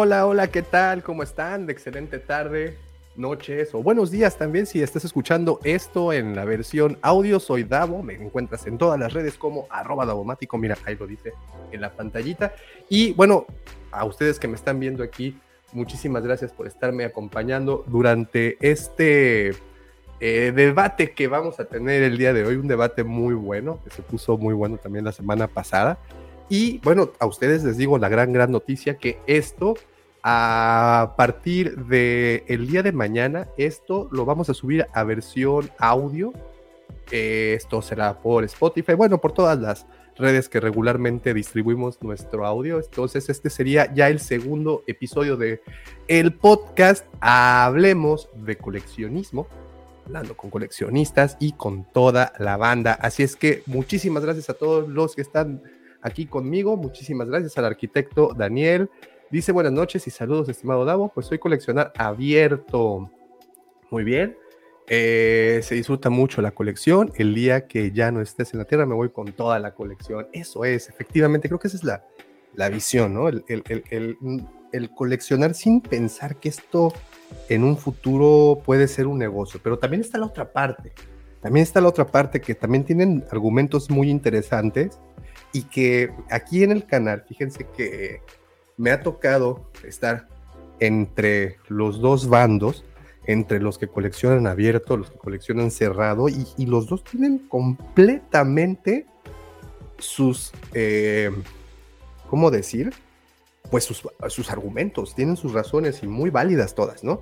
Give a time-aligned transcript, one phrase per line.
[0.00, 1.02] Hola, hola, ¿qué tal?
[1.02, 1.66] ¿Cómo están?
[1.66, 2.76] De excelente tarde,
[3.16, 7.40] noches o buenos días también si estás escuchando esto en la versión audio.
[7.40, 11.32] Soy Davo, me encuentras en todas las redes como arroba Davomático, mira, ahí lo dice
[11.72, 12.52] en la pantallita.
[12.88, 13.46] Y bueno,
[13.90, 15.36] a ustedes que me están viendo aquí,
[15.72, 19.50] muchísimas gracias por estarme acompañando durante este
[20.20, 23.90] eh, debate que vamos a tener el día de hoy, un debate muy bueno, que
[23.90, 25.98] se puso muy bueno también la semana pasada.
[26.48, 29.74] Y bueno, a ustedes les digo la gran, gran noticia que esto,
[30.22, 36.32] a partir del el día de mañana, esto lo vamos a subir a versión audio.
[37.10, 39.86] esto será por Spotify, bueno, por todas las
[40.18, 42.80] redes que regularmente distribuimos nuestro audio.
[42.80, 45.62] Entonces, este sería ya el segundo episodio de
[46.08, 49.46] el podcast Hablemos de coleccionismo,
[50.06, 52.92] hablando con coleccionistas y con toda la banda.
[52.94, 55.62] Así es que muchísimas gracias a todos los que están
[56.02, 56.76] aquí conmigo.
[56.76, 58.90] Muchísimas gracias al arquitecto Daniel.
[59.30, 61.10] Dice buenas noches y saludos, estimado Davo.
[61.10, 63.10] Pues soy coleccionar abierto.
[63.90, 64.36] Muy bien.
[64.86, 67.12] Eh, se disfruta mucho la colección.
[67.14, 70.28] El día que ya no estés en la tierra, me voy con toda la colección.
[70.32, 72.06] Eso es, efectivamente, creo que esa es la,
[72.54, 73.28] la visión, ¿no?
[73.28, 76.94] El, el, coleccionar sin pensar que esto
[77.50, 79.60] en un futuro puede ser un negocio.
[79.62, 80.92] Pero también está la otra parte.
[81.42, 84.98] También está la otra parte que también tienen argumentos muy interesantes
[85.52, 88.22] y que aquí en el canal, fíjense que
[88.78, 90.28] me ha tocado estar
[90.80, 92.84] entre los dos bandos,
[93.26, 99.06] entre los que coleccionan abierto, los que coleccionan cerrado, y, los dos tienen completamente
[99.98, 101.30] sus, eh,
[102.30, 102.94] ¿cómo decir?
[103.70, 107.20] Pues sus, sus argumentos, tienen sus razones y muy válidas todas, ¿no?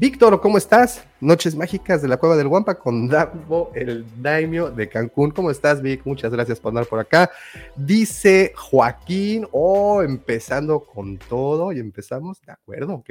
[0.00, 1.04] Víctor, ¿cómo estás?
[1.20, 5.32] Noches mágicas de la Cueva del Guampa con Davo, el daimio de Cancún.
[5.32, 6.02] ¿Cómo estás, Vic?
[6.04, 7.28] Muchas gracias por andar por acá.
[7.74, 13.02] Dice Joaquín, oh, empezando con todo y empezamos, de acuerdo,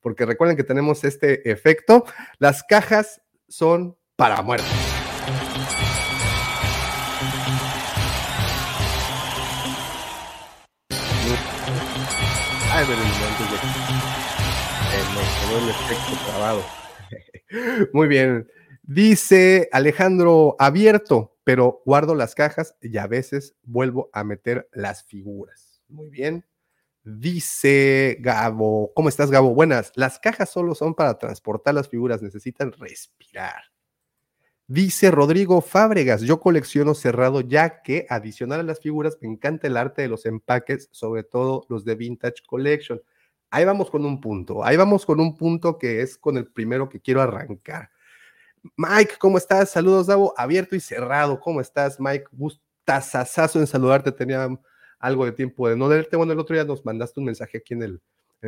[0.00, 2.06] porque recuerden que tenemos este efecto.
[2.38, 4.66] Las cajas son para muertos.
[12.72, 12.86] Ay,
[14.92, 15.04] el
[17.92, 18.48] Muy bien.
[18.82, 25.80] Dice Alejandro, abierto, pero guardo las cajas y a veces vuelvo a meter las figuras.
[25.88, 26.44] Muy bien.
[27.02, 29.54] Dice Gabo, ¿cómo estás Gabo?
[29.54, 33.62] Buenas, las cajas solo son para transportar las figuras, necesitan respirar.
[34.66, 39.76] Dice Rodrigo Fábregas, yo colecciono cerrado ya que adicional a las figuras me encanta el
[39.76, 43.02] arte de los empaques, sobre todo los de Vintage Collection.
[43.50, 46.88] Ahí vamos con un punto, ahí vamos con un punto que es con el primero
[46.88, 47.90] que quiero arrancar.
[48.76, 49.70] Mike, ¿cómo estás?
[49.70, 51.40] Saludos, Davo, abierto y cerrado.
[51.40, 52.26] ¿Cómo estás, Mike?
[52.32, 54.12] Gustazazazo en saludarte.
[54.12, 54.48] Tenía
[54.98, 56.16] algo de tiempo de no leerte.
[56.16, 58.00] Bueno, el otro día nos mandaste un mensaje aquí en el,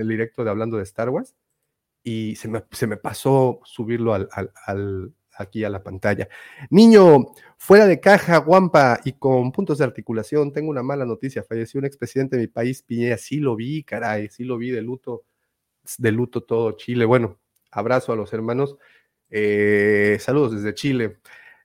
[0.08, 1.34] directo de hablando de Star Wars
[2.02, 6.28] y se me, se me pasó subirlo al, aquí a la pantalla.
[6.70, 7.26] Niño,
[7.56, 11.42] fuera de caja, guampa y con puntos de articulación, tengo una mala noticia.
[11.42, 13.18] Falleció un expresidente de mi país, Piñera.
[13.18, 15.24] Sí lo vi, caray, sí lo vi de luto,
[15.98, 17.04] de luto todo Chile.
[17.04, 17.38] Bueno,
[17.70, 18.76] abrazo a los hermanos.
[19.30, 21.18] Eh, saludos desde Chile.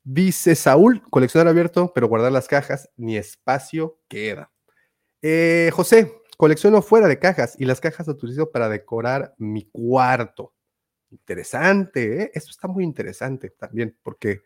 [0.03, 4.51] Dice Saúl, coleccionar abierto, pero guardar las cajas, ni espacio queda.
[5.21, 10.53] Eh, José, colecciono fuera de cajas y las cajas las utilizo para decorar mi cuarto.
[11.09, 12.31] Interesante, ¿eh?
[12.33, 14.41] Esto está muy interesante también porque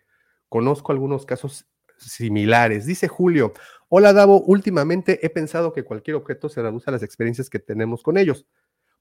[0.47, 1.65] conozco algunos casos
[1.97, 2.85] similares.
[2.85, 3.53] Dice Julio,
[3.89, 8.03] hola Davo, últimamente he pensado que cualquier objeto se reduce a las experiencias que tenemos
[8.03, 8.45] con ellos,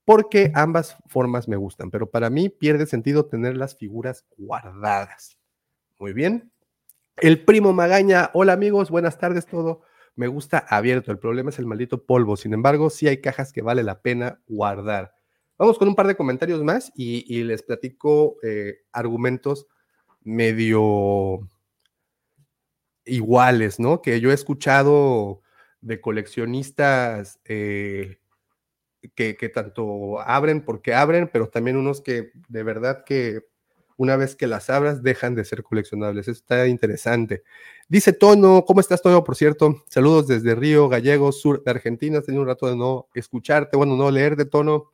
[0.05, 5.39] porque ambas formas me gustan, pero para mí pierde sentido tener las figuras guardadas.
[5.99, 6.51] Muy bien.
[7.17, 9.83] El primo Magaña, hola amigos, buenas tardes todo.
[10.17, 13.63] Me gusta abierto, el problema es el maldito polvo, sin embargo, sí hay cajas que
[13.63, 15.15] vale la pena guardar.
[15.61, 19.67] Vamos con un par de comentarios más y, les platico eh, argumentos
[20.23, 21.47] medio
[23.05, 24.01] iguales, ¿no?
[24.01, 25.43] Que yo he escuchado
[25.83, 28.21] de coleccionistas eh,
[29.15, 33.43] que, tanto abren porque abren, pero también unos que de verdad que
[33.99, 36.27] una vez que las abras dejan de ser coleccionables.
[36.27, 37.43] Eso está interesante.
[37.87, 39.25] Dice Tono, ¿cómo estás Tono?
[39.25, 42.23] Por cierto, saludos desde Río Gallegos, sur de Argentina.
[42.23, 44.91] Tenía un rato de no escucharte, bueno, no leer de Tono.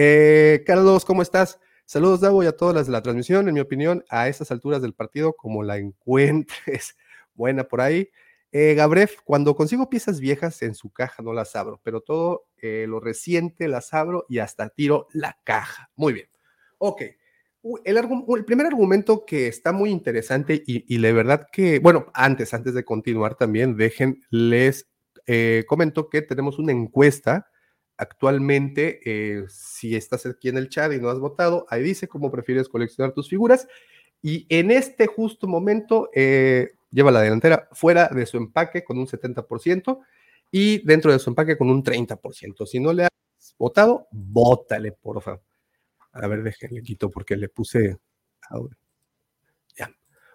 [0.00, 1.58] Eh, Carlos, ¿cómo estás?
[1.84, 3.48] Saludos, Davo, y a todas las de la transmisión.
[3.48, 6.96] En mi opinión, a estas alturas del partido, como la encuentres,
[7.34, 8.08] buena por ahí.
[8.52, 12.86] Eh, Gabref, cuando consigo piezas viejas en su caja no las abro, pero todo eh,
[12.88, 15.90] lo reciente las abro y hasta tiro la caja.
[15.96, 16.28] Muy bien.
[16.78, 17.02] Ok.
[17.84, 22.72] El, primer argumento que está muy interesante y, y de verdad que, bueno, antes, antes
[22.72, 24.88] de continuar también, dejen, les
[25.66, 27.48] comento que tenemos una encuesta
[27.98, 32.30] actualmente, eh, si estás aquí en el chat y no has votado, ahí dice cómo
[32.30, 33.68] prefieres coleccionar tus figuras.
[34.22, 39.06] Y en este justo momento, eh, lleva la delantera fuera de su empaque con un
[39.06, 40.00] 70%
[40.50, 42.66] y dentro de su empaque con un 30%.
[42.66, 45.42] Si no le has votado, bótale, por favor.
[46.12, 47.98] A ver, déjenle quito porque le puse.
[48.50, 48.58] Ya.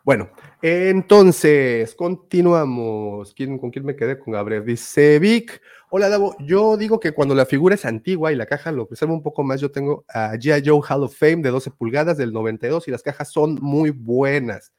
[0.03, 0.29] Bueno,
[0.61, 3.33] entonces, continuamos.
[3.33, 4.19] ¿Quién, ¿Con quién me quedé?
[4.19, 4.65] Con Gabriel.
[4.65, 5.61] Dice Vic.
[5.89, 6.35] Hola, Davo.
[6.39, 9.43] Yo digo que cuando la figura es antigua y la caja lo preserva un poco
[9.43, 10.61] más, yo tengo a G.I.
[10.67, 14.73] Joe Hall of Fame de 12 pulgadas del 92 y las cajas son muy buenas.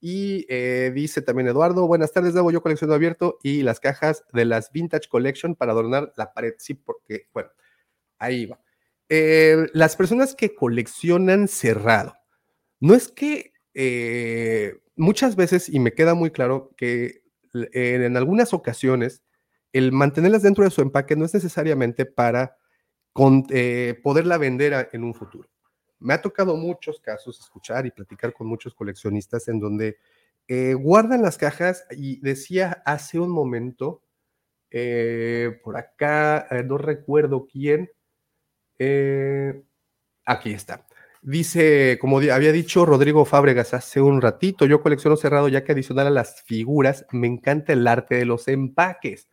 [0.00, 4.44] Y eh, dice también Eduardo, buenas tardes, Davo, yo colecciono abierto y las cajas de
[4.44, 6.54] las Vintage Collection para adornar la pared.
[6.58, 7.50] Sí, porque, bueno,
[8.18, 8.60] ahí va.
[9.08, 12.14] Eh, las personas que coleccionan cerrado,
[12.78, 17.22] no es que eh, muchas veces, y me queda muy claro que
[17.52, 19.22] en, algunas ocasiones,
[19.72, 22.56] el mantenerlas dentro de su empaque no es necesariamente para
[23.12, 25.48] poderla vender en un futuro
[26.00, 29.98] me ha tocado muchos casos escuchar y platicar con muchos coleccionistas en donde
[30.48, 34.02] eh, guardan las cajas y decía hace un momento,
[34.70, 37.90] eh, por acá, eh, no recuerdo quién,
[40.24, 40.86] aquí está.
[41.22, 46.06] Dice, como había dicho Rodrigo Fábregas hace un ratito, yo colecciono cerrado ya que adicional
[46.06, 49.28] a las figuras, me encanta el arte de los empaques.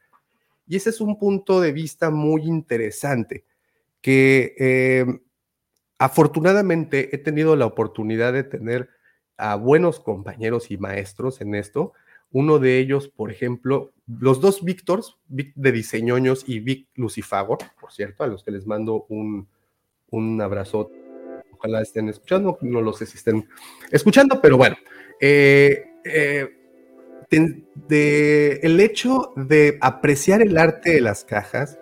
[0.67, 3.45] Y ese es un punto de vista muy interesante,
[4.01, 5.21] que
[5.99, 8.89] Afortunadamente he tenido la oportunidad de tener
[9.37, 11.93] a buenos compañeros y maestros en esto.
[12.31, 17.91] Uno de ellos, por ejemplo, los dos Víctors, Vic de Diseñoños y Vic Lucifagor, por
[17.91, 19.47] cierto, a los que les mando un,
[20.11, 20.91] un abrazo.
[21.57, 23.47] Ojalá estén escuchando, no lo sé si estén
[23.91, 24.77] escuchando, pero bueno,
[25.19, 26.49] eh, eh,
[27.29, 31.77] el hecho de apreciar el arte de las cajas,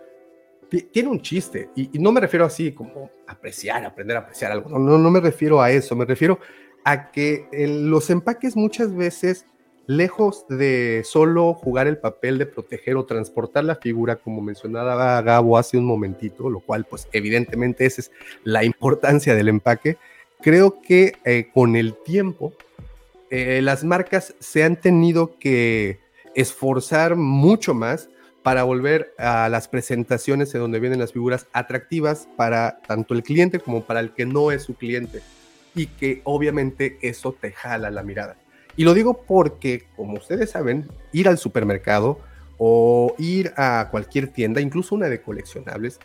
[0.92, 4.98] tiene un chiste, y, no me refiero así como apreciar, aprender a apreciar algo, no,
[4.98, 6.40] no, me refiero a eso, me refiero
[6.84, 9.46] a que los empaques muchas veces,
[9.88, 15.58] lejos de solo jugar el papel de proteger o transportar la figura, como mencionaba Gabo
[15.58, 18.12] hace un momentito, lo cual pues evidentemente esa es
[18.44, 19.98] la importancia del empaque,
[20.42, 22.54] creo que eh, con el tiempo
[23.30, 26.00] eh, las marcas se han tenido que
[26.36, 28.10] esforzar mucho más
[28.44, 33.60] para volver a las presentaciones en donde vienen las figuras atractivas para tanto el cliente
[33.60, 35.22] como para el que no es su cliente.
[35.74, 38.38] Y que obviamente eso te jala la mirada.
[38.76, 42.20] Y lo digo porque, como ustedes saben, ir al supermercado
[42.58, 46.00] o ir a cualquier tienda, incluso una de coleccionables,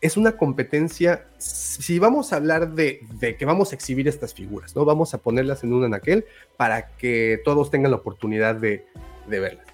[0.00, 3.00] es una competencia, si vamos a hablar de,
[3.36, 4.84] que vamos a exhibir estas figuras, ¿no?
[4.84, 6.24] Vamos a ponerlas en un anaquel
[6.56, 8.86] para que todos tengan la oportunidad de,
[9.26, 9.66] de verlas.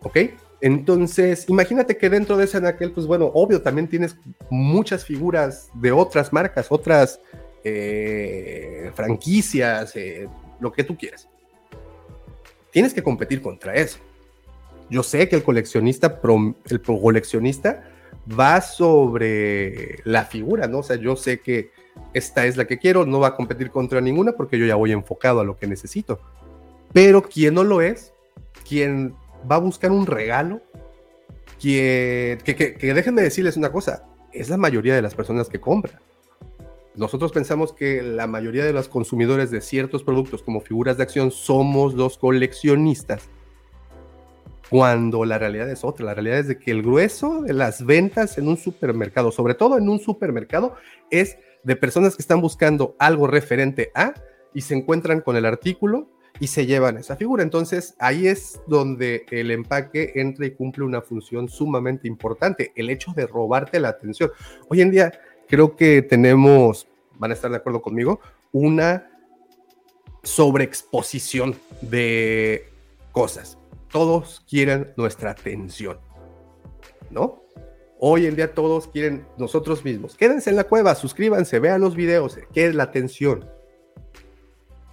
[0.00, 0.16] ¿Ok?
[0.60, 4.16] Entonces, imagínate que dentro de ese anaquel, pues bueno, obvio, también tienes
[4.50, 7.20] muchas figuras de otras marcas, otras
[7.64, 10.28] eh, franquicias, eh,
[10.60, 11.28] lo que tú quieras.
[12.70, 13.98] Tienes que competir contra eso.
[14.90, 16.20] Yo sé que el coleccionista,
[16.70, 17.84] el coleccionista
[18.28, 20.78] va sobre la figura, ¿no?
[20.78, 21.70] O sea, yo sé que
[22.14, 24.92] esta es la que quiero, no va a competir contra ninguna porque yo ya voy
[24.92, 26.20] enfocado a lo que necesito.
[26.92, 28.12] Pero quien no lo es,
[28.66, 29.14] quien
[29.50, 30.60] va a buscar un regalo
[31.60, 36.00] que, que, que, déjenme decirles una cosa, es la mayoría de las personas que compran.
[36.98, 41.30] Nosotros pensamos que la mayoría de los consumidores de ciertos productos como figuras de acción
[41.30, 43.28] somos los coleccionistas,
[44.68, 46.06] cuando la realidad es otra.
[46.06, 49.78] La realidad es de que el grueso de las ventas en un supermercado, sobre todo
[49.78, 50.74] en un supermercado,
[51.10, 54.14] es de personas que están buscando algo referente a
[54.52, 56.08] y se encuentran con el artículo
[56.40, 57.44] y se llevan esa figura.
[57.44, 63.12] Entonces ahí es donde el empaque entra y cumple una función sumamente importante, el hecho
[63.14, 64.32] de robarte la atención.
[64.68, 65.12] Hoy en día
[65.48, 66.87] creo que tenemos,
[67.18, 68.20] van a estar de acuerdo conmigo,
[68.52, 69.10] una
[70.22, 72.68] sobreexposición de
[73.12, 73.58] cosas.
[73.90, 75.98] Todos quieren nuestra atención,
[77.10, 77.42] ¿no?
[78.00, 80.16] Hoy en día todos quieren nosotros mismos.
[80.16, 82.38] Quédense en la cueva, suscríbanse, vean los videos.
[82.52, 83.44] ¿Qué es la atención?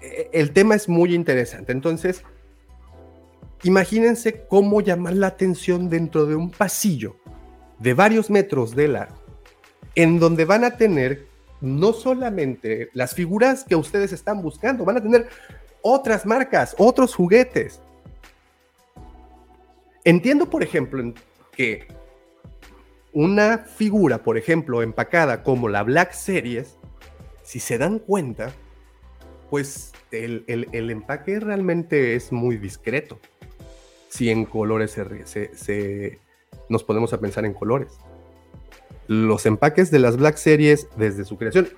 [0.01, 1.71] Eh, el tema es muy interesante.
[1.71, 2.23] Entonces,
[3.63, 7.15] imagínense cómo llamar la atención dentro de un pasillo
[7.79, 9.17] de varios metros de largo,
[9.93, 11.27] en donde van a tener
[11.61, 15.27] no solamente las figuras que ustedes están buscando, van a tener
[15.81, 17.81] otras marcas, otros juguetes.
[20.03, 21.13] Entiendo, por ejemplo,
[21.51, 21.87] que
[23.13, 26.77] una figura, por ejemplo, empacada como la Black Series,
[27.43, 28.51] si se dan cuenta,
[29.49, 33.19] pues el, empaque realmente es muy discreto.
[34.09, 36.19] Si en colores se,
[36.69, 37.97] nos ponemos a pensar en colores.
[39.07, 41.69] Los empaques de las Black Series desde su creación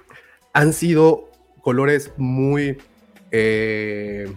[0.53, 1.29] han sido
[1.62, 2.77] colores muy...
[3.31, 4.31] Eh,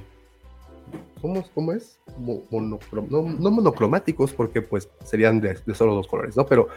[1.21, 2.01] ¿cómo, es?
[2.19, 6.47] no, monocromáticos, porque pues serían de, solo dos colores, ¿no?
[6.47, 6.69] Pero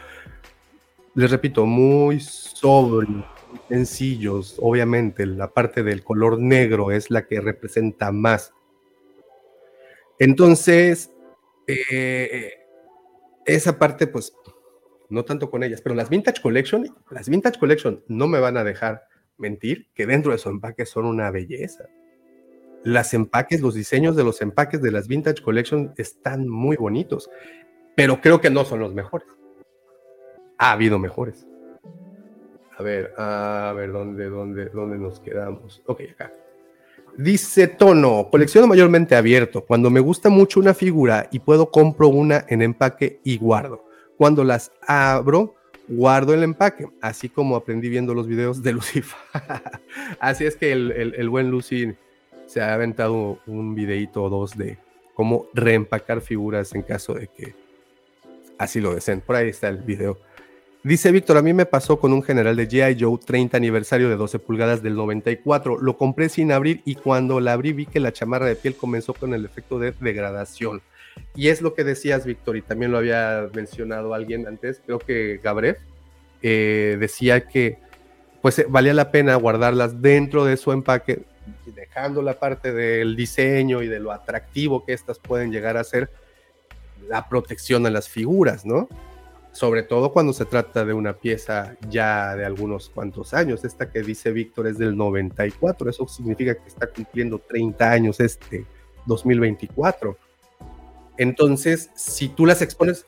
[1.14, 3.24] les repito, muy sobrios,
[3.68, 4.56] sencillos.
[4.60, 8.52] Obviamente, la parte del color negro es la que representa más.
[10.18, 11.10] Entonces,
[11.66, 12.52] eh,
[13.44, 14.34] esa parte, pues,
[15.14, 18.64] no tanto con ellas, pero las Vintage Collection, las Vintage Collection no me van a
[18.64, 19.04] dejar
[19.38, 21.84] mentir que dentro de su empaque son una belleza.
[22.82, 27.30] Las empaques, los diseños de los empaques de las Vintage Collection están muy bonitos,
[27.96, 29.28] pero creo que no son los mejores.
[30.58, 31.46] Ha habido mejores.
[32.76, 35.82] A ver, a ver, ¿dónde, dónde, dónde nos quedamos?
[35.86, 36.32] Ok, acá.
[37.16, 39.64] Dice Tono, colecciono mayormente abierto.
[39.64, 43.84] Cuando me gusta mucho una figura y puedo compro una en empaque y guardo.
[44.16, 45.54] Cuando las abro,
[45.88, 49.18] guardo el empaque, así como aprendí viendo los videos de Lucifer.
[50.20, 51.94] así es que el, buen Lucy
[52.46, 54.78] se ha aventado un videito o dos de
[55.14, 57.54] cómo reempacar figuras en caso de que
[58.58, 59.20] así lo deseen.
[59.20, 60.18] Por ahí está el video.
[60.82, 63.02] Dice Víctor, a mí me pasó con un general de G.I.
[63.02, 65.78] Joe 30 aniversario de 12 pulgadas del 94.
[65.80, 69.14] Lo compré sin abrir y cuando la abrí vi que la chamarra de piel comenzó
[69.14, 70.82] con el efecto de degradación.
[71.34, 75.40] Y es lo que decías, Víctor, y también lo había mencionado alguien antes, creo que
[75.42, 75.76] Gabriel
[76.42, 77.78] eh, decía que
[78.42, 81.22] pues eh, valía la pena guardarlas dentro de su empaque,
[81.66, 86.10] dejando la parte del diseño y de lo atractivo que estas pueden llegar a ser,
[87.08, 88.88] la protección a las figuras, ¿no?
[89.54, 93.64] sobre todo cuando se trata de una pieza ya de algunos cuantos años.
[93.64, 98.66] Esta que dice Víctor es del 94, eso significa que está cumpliendo 30 años este
[99.06, 100.18] 2024.
[101.18, 103.06] Entonces, si tú las expones,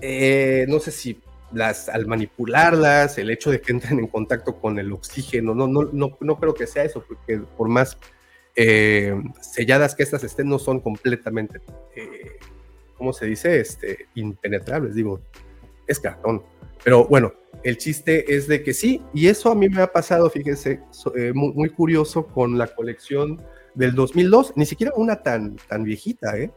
[0.00, 1.20] eh, no sé si
[1.52, 5.88] las al manipularlas, el hecho de que entren en contacto con el oxígeno, no, no,
[5.92, 7.96] no, no creo que sea eso, porque por más
[8.60, 11.60] eh, selladas que estas estén, no son completamente,
[11.94, 12.38] eh,
[12.96, 13.60] ¿cómo se dice?
[13.60, 15.20] Este, impenetrables, digo,
[15.86, 16.42] es cartón.
[16.84, 20.28] Pero bueno, el chiste es de que sí, y eso a mí me ha pasado,
[20.30, 20.80] fíjense,
[21.16, 23.40] eh, muy, curioso con la colección
[23.74, 26.50] del 2002, ni siquiera una tan, tan viejita, ¿eh?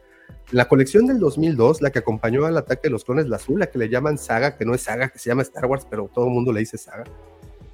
[0.52, 3.68] La colección del 2002, la que acompañó al ataque de los clones, la azul, la
[3.68, 6.26] que le llaman saga, que no es saga, que se llama Star Wars, pero todo
[6.26, 7.06] el mundo le dice saga.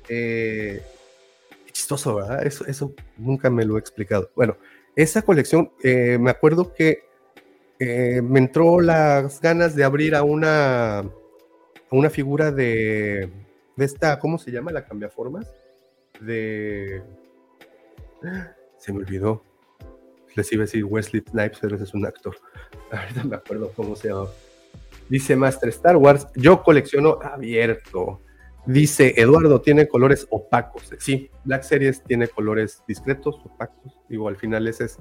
[0.10, 0.82] Eh,
[1.72, 2.46] chistoso, ¿verdad?
[2.46, 4.30] Eso, eso nunca me lo he explicado.
[4.36, 4.58] Bueno,
[4.96, 7.06] esa colección, eh, me acuerdo que
[7.80, 11.04] me entró las ganas de abrir a una
[11.90, 13.30] una figura de,
[13.76, 15.48] de esta, ¿cómo se llama la cambiaformas?
[16.20, 17.02] De...
[18.78, 19.44] Se me olvidó.
[20.38, 22.38] Les iba a decir Wesley Snipes, es un actor.
[22.91, 24.27] Ahorita me acuerdo cómo se llama.
[25.10, 28.22] Dice Master Star Wars, yo colecciono abierto.
[28.67, 30.91] Dice Eduardo, tiene colores opacos.
[31.00, 33.98] Sí, Black Series tiene colores discretos, opacos.
[34.10, 35.00] Digo, al final esa es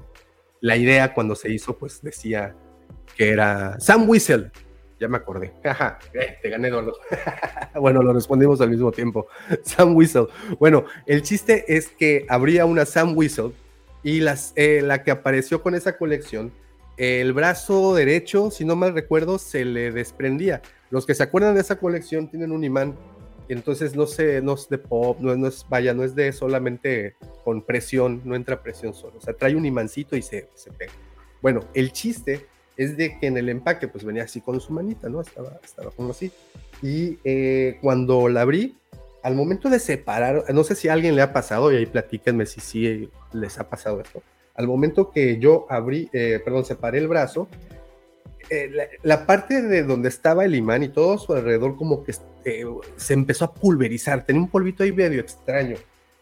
[0.61, 2.57] la idea cuando se hizo, pues decía
[3.14, 4.50] que era Sam Whistle,
[4.99, 5.52] ya me acordé.
[6.14, 6.95] Eh, te gané, Eduardo.
[7.75, 9.26] bueno, lo respondimos al mismo tiempo.
[9.64, 10.28] Sam Whistle.
[10.59, 13.52] Bueno, el chiste es que habría una Sam Whistle
[14.07, 16.53] y las, eh, la que apareció con esa colección,
[16.97, 20.63] el brazo derecho, si no mal recuerdo, se le desprendía.
[20.91, 22.97] Los que se acuerdan de esa colección tienen un imán.
[23.49, 27.17] Entonces no sé, no es de pop, no, no es, vaya, no es de solamente
[27.43, 29.15] con presión, no entra presión solo.
[29.19, 30.93] O sea, trae un imancito y se, se pega.
[31.43, 32.47] Bueno, el chiste
[32.77, 35.21] es de que en el empaque pues venía así con su manita, ¿no?
[35.21, 36.31] Estaba, estaba como así.
[36.81, 38.77] Y eh, cuando la abrí,
[39.26, 42.61] al momento de separar, no sé si alguien le ha pasado, y ahí platíquenme si
[42.61, 44.23] sí les ha pasado esto.
[44.54, 47.49] Al momento que yo abrí, eh, perdón, separé el brazo,
[48.50, 48.71] eh,
[49.02, 53.47] la, parte de donde estaba el imán y todo su alrededor como que se empezó
[53.47, 55.75] a pulverizar, tenía un polvito ahí medio extraño.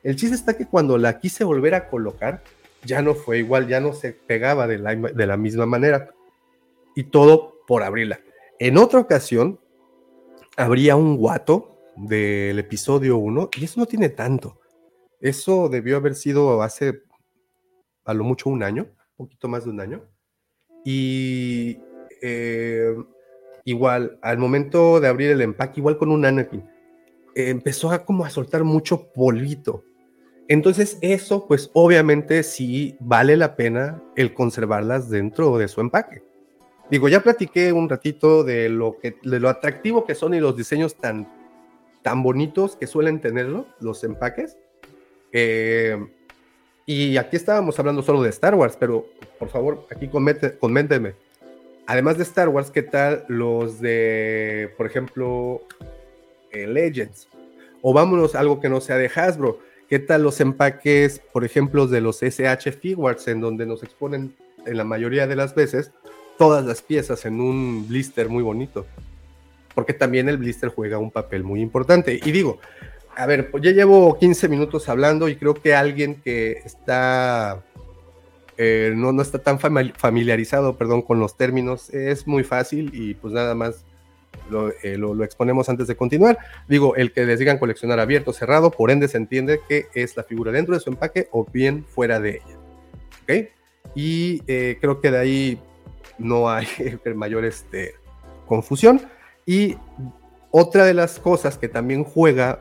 [0.02, 2.42] El chiste está que cuando la quise volver a colocar,
[2.86, 6.08] ya no fue igual, ya no se pegaba de la, de la misma manera
[6.96, 8.20] y todo por abrirla.
[8.58, 9.60] En otra ocasión,
[10.56, 14.60] habría un guato del episodio 1 y eso no tiene tanto.
[15.20, 17.02] Eso debió haber sido hace
[18.04, 20.02] a lo mucho un año, un poquito más de un año.
[20.84, 21.78] Y
[22.20, 22.94] eh,
[23.64, 26.64] igual, al momento de abrir el empaque, igual con un Anakin,
[27.34, 29.84] empezó a como a soltar mucho polvito.
[30.46, 36.22] Entonces eso, pues obviamente sí vale la pena el conservarlas dentro de su empaque.
[36.90, 40.54] Digo, ya platiqué un ratito de lo, que, de lo atractivo que son y los
[40.54, 41.26] diseños tan,
[42.04, 44.58] tan bonitos que suelen tenerlo, los empaques.
[45.32, 45.98] Eh,
[46.86, 49.06] y aquí estábamos hablando solo de Star Wars, pero
[49.38, 51.14] por favor, aquí coméntenme.
[51.86, 55.62] Además de Star Wars, ¿qué tal los de, por ejemplo,
[56.54, 57.28] eh, Legends.
[57.82, 59.58] O vámonos a algo que no sea de Hasbro.
[59.88, 64.34] ¿Qué tal los empaques, por ejemplo, de los SH Figuarts, en donde nos exponen
[64.64, 65.90] en la mayoría de las veces
[66.38, 68.86] todas las piezas en un blister muy bonito?
[69.74, 72.20] Porque también el blister juega un papel muy importante.
[72.22, 72.58] Y digo,
[73.16, 77.62] a ver, pues ya llevo 15 minutos hablando y creo que alguien que está
[78.56, 83.32] eh, no, no está tan familiarizado, perdón, con los términos, es muy fácil y pues
[83.32, 83.84] nada más
[84.82, 86.38] eh, lo, exponemos antes de continuar.
[86.68, 90.22] Digo, el que les digan coleccionar abierto, cerrado, por ende se entiende que es la
[90.22, 92.58] figura dentro de su empaque o bien fuera de ella.
[93.22, 93.48] ¿Ok?
[93.94, 95.60] Y eh, creo que de ahí
[96.18, 96.66] no hay
[97.14, 97.94] mayor este,
[98.46, 99.00] confusión.
[99.46, 99.76] Y
[100.50, 102.60] otra de las cosas que también juega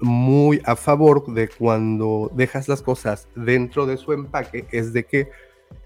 [0.00, 5.30] muy a favor de cuando dejas las cosas dentro de su empaque es de que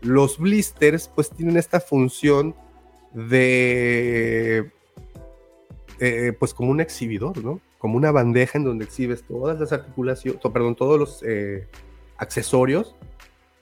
[0.00, 2.54] los blisters pues tienen esta función
[3.12, 4.70] de
[6.00, 7.60] eh, pues como un exhibidor, ¿no?
[7.78, 11.68] Como una bandeja en donde exhibes todas las articulaciones, perdón, todos los eh,
[12.18, 12.96] accesorios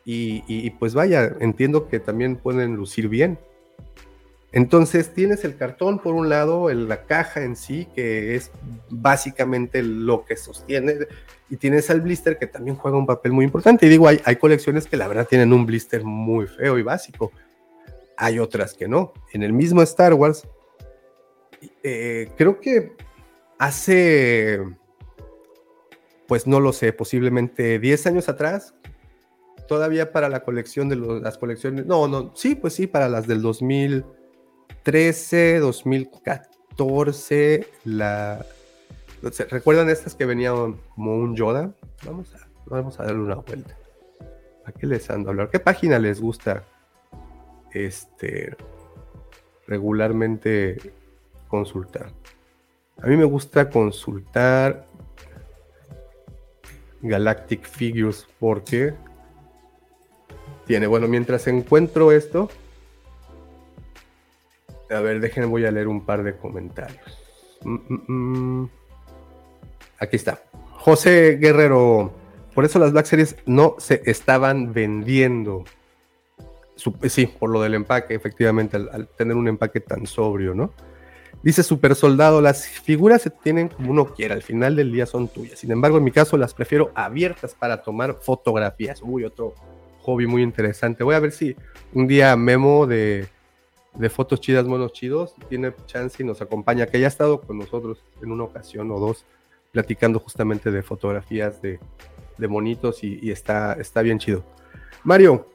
[0.06, 3.38] y, pues vaya, entiendo que también pueden lucir bien.
[4.55, 8.53] Entonces tienes el cartón por un lado, la caja en sí, que es
[8.89, 10.95] básicamente lo que sostiene,
[11.51, 13.87] y tienes al blister que también juega un papel muy importante.
[13.87, 17.33] Y digo, hay, colecciones que la verdad tienen un blister muy feo y básico.
[18.17, 19.13] Hay otras que no.
[19.33, 20.47] En el mismo Star Wars,
[21.83, 22.93] eh, creo que
[23.59, 24.61] hace,
[26.29, 28.73] pues no lo sé, posiblemente 10 años atrás,
[29.67, 33.43] todavía para la colección de las colecciones, no, no, sí, pues sí, para las del
[33.43, 34.05] 2000
[34.85, 38.44] 2013, 2014, la...
[39.49, 41.73] ¿Recuerdan estas que venían como un Yoda?
[42.05, 43.75] Vamos a, vamos a darle una vuelta.
[44.66, 45.49] ¿A qué les ando a hablar?
[45.49, 46.64] ¿Qué página les gusta
[47.73, 48.55] este,
[49.66, 50.77] regularmente
[51.49, 52.12] consultar?
[53.01, 54.87] A mí me gusta consultar
[57.01, 58.92] Galactic Figures porque
[60.66, 62.51] tiene, bueno, mientras encuentro esto,
[64.94, 67.18] a ver, déjenme, voy a leer un par de comentarios.
[67.62, 68.70] Mm, mm, mm.
[69.98, 70.42] Aquí está.
[70.72, 72.12] José Guerrero,
[72.54, 75.64] por eso las Black Series no se estaban vendiendo.
[77.09, 80.72] sí, por lo del empaque, efectivamente, al, tener un empaque tan sobrio, ¿no?
[81.42, 85.28] Dice Super Soldado, las figuras se tienen como uno quiera, al final del día son
[85.28, 85.59] tuyas.
[85.59, 89.02] Sin embargo, en mi caso las prefiero abiertas para tomar fotografías.
[89.02, 89.54] Uy, otro
[90.02, 91.04] hobby muy interesante.
[91.04, 91.57] Voy a ver si
[91.92, 93.26] un día Memo de
[93.94, 98.02] de fotos chidas, monos chidos, tiene chance y nos acompaña, que haya estado con nosotros
[98.22, 99.24] en una ocasión o dos,
[99.72, 101.78] platicando justamente de fotografías de,
[102.48, 104.44] monitos y, está, está bien chido.
[105.04, 105.48] Mario,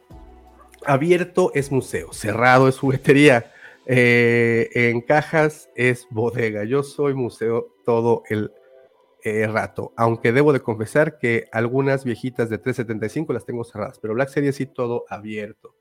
[0.86, 3.52] abierto es museo, cerrado es juguetería,
[3.86, 6.63] eh, en cajas es bodega.
[6.63, 8.52] Yo soy museo todo el
[9.23, 14.13] eh, rato, aunque debo de confesar que algunas viejitas de 375 las tengo cerradas, pero
[14.13, 15.75] Black Series sí todo abierto.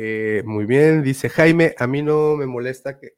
[0.00, 3.16] Eh, muy bien, dice Jaime, a mí no me molesta que...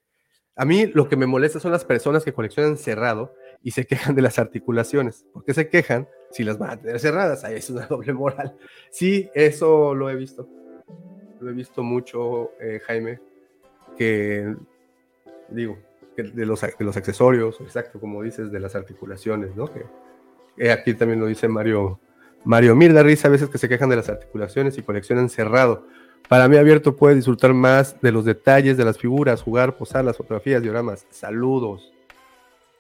[0.56, 4.14] A mí lo que me molesta son las personas que coleccionan cerrado y se quejan
[4.14, 5.26] de las articulaciones.
[5.32, 7.44] ¿Por qué se quejan si las van a tener cerradas?
[7.44, 8.56] Ahí es una doble moral.
[8.90, 10.48] Sí, eso lo he visto.
[11.38, 13.20] Lo he visto mucho, eh, Jaime,
[13.96, 14.54] que
[15.48, 15.78] digo,
[16.16, 19.72] de, los, de los accesorios, exacto, como dices, de las articulaciones, ¿no?
[19.72, 19.84] Que,
[20.56, 22.00] eh, aquí también lo dice Mario.
[22.44, 25.86] Mario Mir risa a veces que se quejan de las articulaciones y coleccionan cerrado.
[26.28, 30.16] Para mí abierto puede disfrutar más de los detalles de las figuras, jugar, posar las
[30.16, 31.06] fotografías, dioramas.
[31.10, 31.92] Saludos.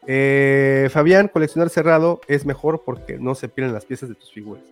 [0.06, 4.62] Eh, Fabián, coleccionar cerrado es mejor porque no se pierden las piezas de tus figuras.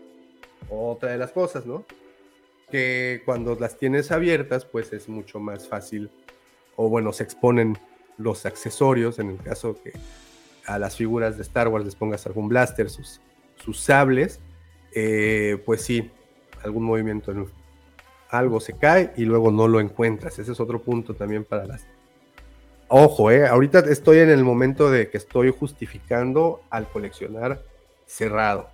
[0.70, 1.84] Otra de las cosas, ¿no?
[2.70, 6.10] Que cuando las tienes abiertas, pues es mucho más fácil,
[6.76, 7.78] o bueno, se exponen
[8.16, 9.92] los accesorios, en el caso que
[10.66, 13.20] a las figuras de Star Wars les pongas algún blaster, sus,
[13.56, 14.40] sus sables,
[14.92, 16.10] eh, pues sí,
[16.62, 17.46] algún movimiento en,
[18.30, 20.38] algo se cae y luego no lo encuentras.
[20.38, 21.86] Ese es otro punto también para las...
[22.88, 27.62] Ojo, eh, ahorita estoy en el momento de que estoy justificando al coleccionar
[28.06, 28.68] cerrado.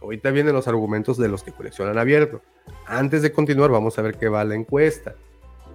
[0.00, 2.42] Ahorita vienen los argumentos de los que coleccionan abierto.
[2.86, 5.16] Antes de continuar, vamos a ver qué va la encuesta.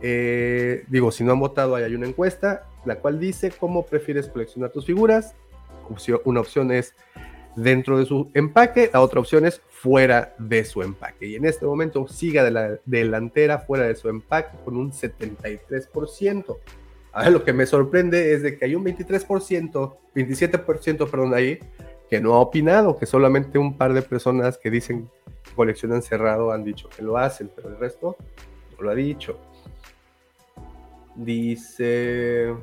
[0.02, 4.28] Eh, digo, si no han votado, ahí hay una encuesta, la cual dice cómo prefieres
[4.28, 5.36] coleccionar tus figuras.
[6.24, 6.96] una opción es
[7.56, 11.28] dentro de su empaque, la otra opción es fuera de su empaque.
[11.28, 16.58] Y en este momento siga de la delantera fuera de su empaque con un 73%.
[17.14, 21.60] A ver, lo que me sorprende es de que hay un 23%, 27%, perdón, ahí,
[22.10, 25.10] que no ha opinado, que solamente un par de personas que dicen
[25.56, 28.16] coleccionan cerrado han dicho que lo hacen, pero el resto
[28.78, 29.38] no lo ha dicho.
[31.16, 32.54] Dice...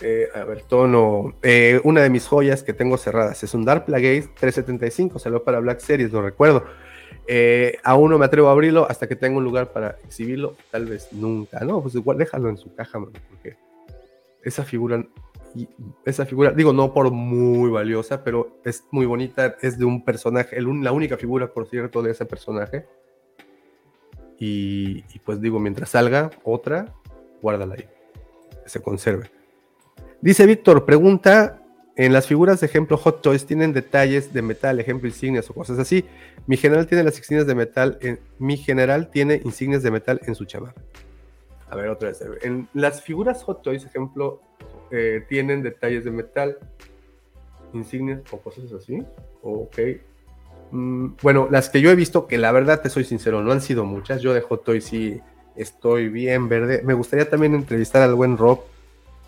[0.00, 1.34] Eh, a ver, tono.
[1.42, 5.60] Eh, una de mis joyas que tengo cerradas es un Dark Plagueis 375, salió para
[5.60, 6.64] Black Series, lo recuerdo.
[7.28, 10.86] Eh, aún no me atrevo a abrirlo hasta que tenga un lugar para exhibirlo, tal
[10.86, 11.60] vez nunca.
[11.60, 13.56] No, pues igual déjalo en su caja, porque
[14.42, 15.04] esa figura,
[16.04, 20.60] esa figura, digo, no por muy valiosa, pero es muy bonita, es de un personaje,
[20.60, 22.86] la única figura, por cierto, de ese personaje.
[24.38, 26.94] Y, pues digo, mientras salga otra,
[27.40, 27.88] guárdala ahí,
[28.66, 29.30] se conserve.
[30.26, 31.62] Dice Víctor, pregunta,
[31.94, 35.78] en las figuras de ejemplo Hot Toys tienen detalles de metal, ejemplo insignias o cosas
[35.78, 36.04] así.
[36.48, 40.34] Mi general tiene las insignias de metal, en, mi general tiene insignias de metal en
[40.34, 40.82] su chamarra.
[41.70, 42.24] A ver, otra vez.
[42.42, 44.40] En las figuras Hot Toys, ejemplo,
[44.90, 46.58] eh, tienen detalles de metal,
[47.72, 49.04] insignias o cosas así.
[49.42, 49.78] Ok.
[50.72, 53.60] Mm, bueno, las que yo he visto, que la verdad te soy sincero, no han
[53.60, 54.22] sido muchas.
[54.22, 55.20] Yo de Hot Toys sí
[55.54, 56.82] estoy bien verde.
[56.82, 58.64] Me gustaría también entrevistar al buen Rob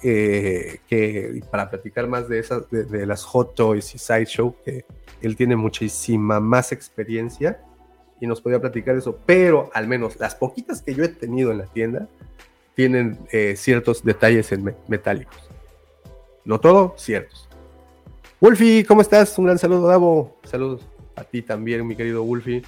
[0.03, 4.85] eh, que para platicar más de esas, de, las Hot Toys y Sideshow, que
[5.21, 7.61] él tiene muchísima más experiencia
[8.21, 11.59] y nos podía platicar eso, pero al menos las poquitas que yo he tenido en
[11.59, 12.09] la tienda
[12.75, 15.51] tienen eh, ciertos detalles en metálicos.
[16.45, 17.49] No todo, ciertos.
[18.41, 19.37] Wolfie, ¿cómo estás?
[19.39, 20.39] Un gran saludo, Davo.
[20.45, 22.63] Saludos a ti también, mi querido Wolfie.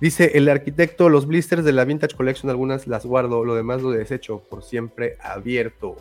[0.00, 3.92] Dice el arquitecto, los blisters de la Vintage Collection, algunas las guardo, lo demás lo
[3.92, 5.96] desecho por siempre abierto.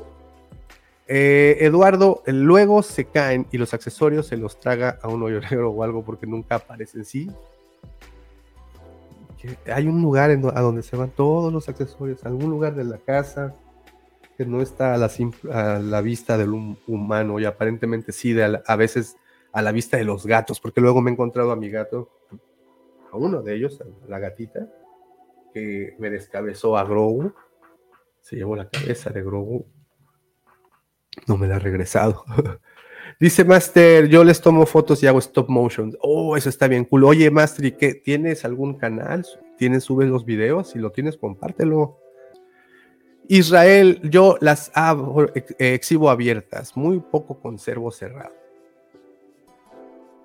[1.16, 5.84] Eh, Eduardo, luego se caen y los accesorios se los traga a un hoyo o
[5.84, 7.06] algo porque nunca aparecen.
[7.06, 7.30] Sí.
[9.72, 13.54] Hay un lugar a donde se van todos los accesorios, algún lugar de la casa
[14.36, 16.52] que no está a la, vista del
[16.88, 19.16] humano y aparentemente sí, a, veces
[19.52, 22.10] a la vista de los gatos, porque luego me he encontrado a mi gato,
[23.12, 24.68] a uno de ellos, a la gatita,
[25.54, 27.32] que me descabezó a Grogu,
[28.20, 29.68] se llevó la cabeza de Grogu
[31.28, 32.26] no me la ha regresado.
[33.20, 35.96] Dice Master, yo les tomo fotos y hago stop motion.
[36.02, 37.04] Oh, eso está bien cool.
[37.04, 37.94] Oye, Master, qué?
[37.94, 39.26] ¿Tienes algún canal?
[39.58, 40.72] ¿Tienes, subes los videos?
[40.72, 42.00] Si lo tienes, compártelo.
[43.28, 44.72] Israel, yo las
[45.58, 48.34] exhibo abiertas, muy poco conservo cerrado.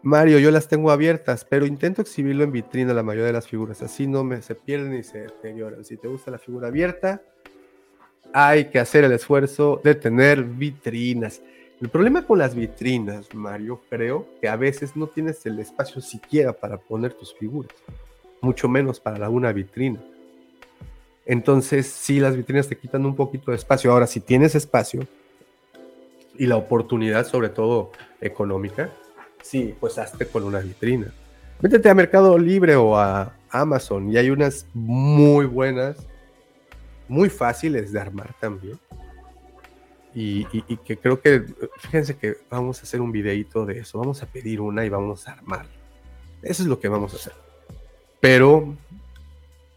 [0.03, 3.83] Mario, yo las tengo abiertas, pero intento exhibirlo en vitrina la mayoría de las figuras,
[3.83, 5.85] así no me se pierden y se deterioran.
[5.85, 7.23] Si te gusta la figura abierta,
[8.33, 11.41] hay que hacer el esfuerzo de tener vitrinas.
[11.81, 16.53] El problema con las vitrinas, Mario, creo que a veces no tienes el espacio siquiera
[16.53, 17.73] para poner tus figuras,
[18.41, 20.01] mucho menos para una vitrina.
[21.25, 23.93] Entonces, sí, las vitrinas te quitan un poquito de espacio.
[23.93, 25.07] Ahora, si tienes espacio
[26.37, 28.91] y la oportunidad, sobre todo económica,
[29.43, 31.13] sí, pues hazte con una vitrina.
[31.61, 36.07] Métete a Mercado Libre o a Amazon y hay unas muy buenas
[37.09, 38.79] muy fáciles de armar también.
[40.15, 40.45] Y,
[40.85, 41.45] que creo que,
[41.79, 45.29] fíjense que vamos a hacer un videito de eso, vamos a pedir una y vamos
[45.29, 45.67] a armar.
[46.43, 47.35] Eso es lo que vamos a hacer.
[48.21, 48.75] Pero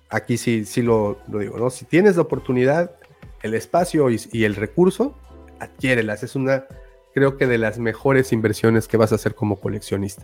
[0.09, 1.69] aquí sí, sí lo, digo, ¿no?
[1.69, 2.95] Si tienes la oportunidad,
[3.43, 5.15] el espacio y, y, el recurso,
[5.59, 6.23] adquiérelas.
[6.23, 6.65] Es una,
[7.13, 10.23] creo que de las mejores inversiones que vas a hacer como coleccionista.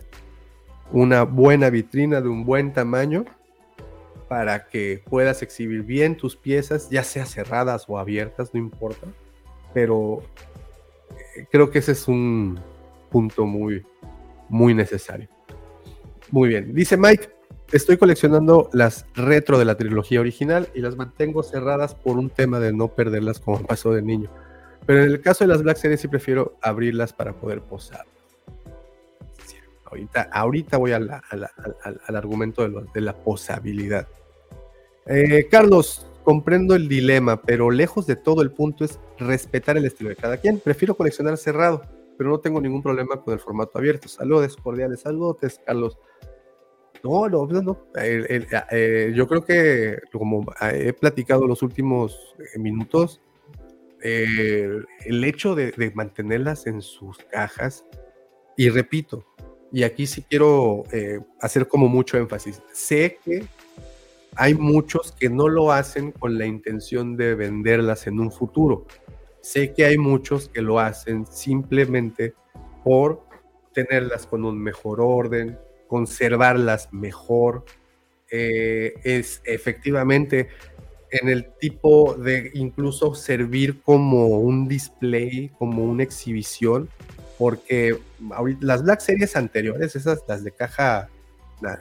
[0.90, 3.24] Una buena vitrina de un buen tamaño
[4.28, 9.06] para que puedas exhibir bien tus piezas, ya sea cerradas o abiertas, no importa.
[9.72, 10.22] Pero
[11.10, 12.60] eh, creo que ese es un
[13.10, 13.84] punto muy,
[14.48, 15.28] muy necesario.
[16.30, 16.74] Muy bien.
[16.74, 17.30] Dice Mike,
[17.72, 22.60] estoy coleccionando las retro de la trilogía original y las mantengo cerradas por un tema
[22.60, 24.30] de no perderlas como pasó de niño.
[24.84, 28.04] Pero en el caso de las Black Series sí prefiero abrirlas para poder posar.
[29.84, 31.10] Ahorita, ahorita voy al
[32.08, 34.06] argumento de, de la posabilidad.
[35.08, 40.10] Eh, Carlos, comprendo el dilema, pero lejos de todo el punto es respetar el estilo
[40.10, 40.60] de cada quien.
[40.60, 41.82] Prefiero coleccionar cerrado,
[42.18, 44.08] pero no tengo ningún problema con el formato abierto.
[44.08, 45.98] Saludos cordiales, saludos, Carlos.
[47.02, 47.86] No, no, no.
[47.96, 53.22] Eh, yo creo que, como he platicado los últimos eh, minutos,
[54.00, 57.84] el hecho de, de, mantenerlas en sus cajas,
[58.56, 59.24] y repito,
[59.72, 60.84] y aquí sí quiero
[61.40, 63.44] hacer como mucho énfasis, sé que
[64.38, 68.86] hay muchos que no lo hacen con la intención de venderlas en un futuro.
[69.40, 72.34] Sé que hay muchos que lo hacen simplemente
[72.84, 73.24] por
[73.74, 77.64] tenerlas con un mejor orden, conservarlas mejor.
[78.30, 80.50] Eh, es efectivamente
[81.10, 86.88] en el tipo de incluso servir como un display, como una exhibición,
[87.38, 87.98] porque
[88.60, 91.08] las Black Series anteriores, esas las de caja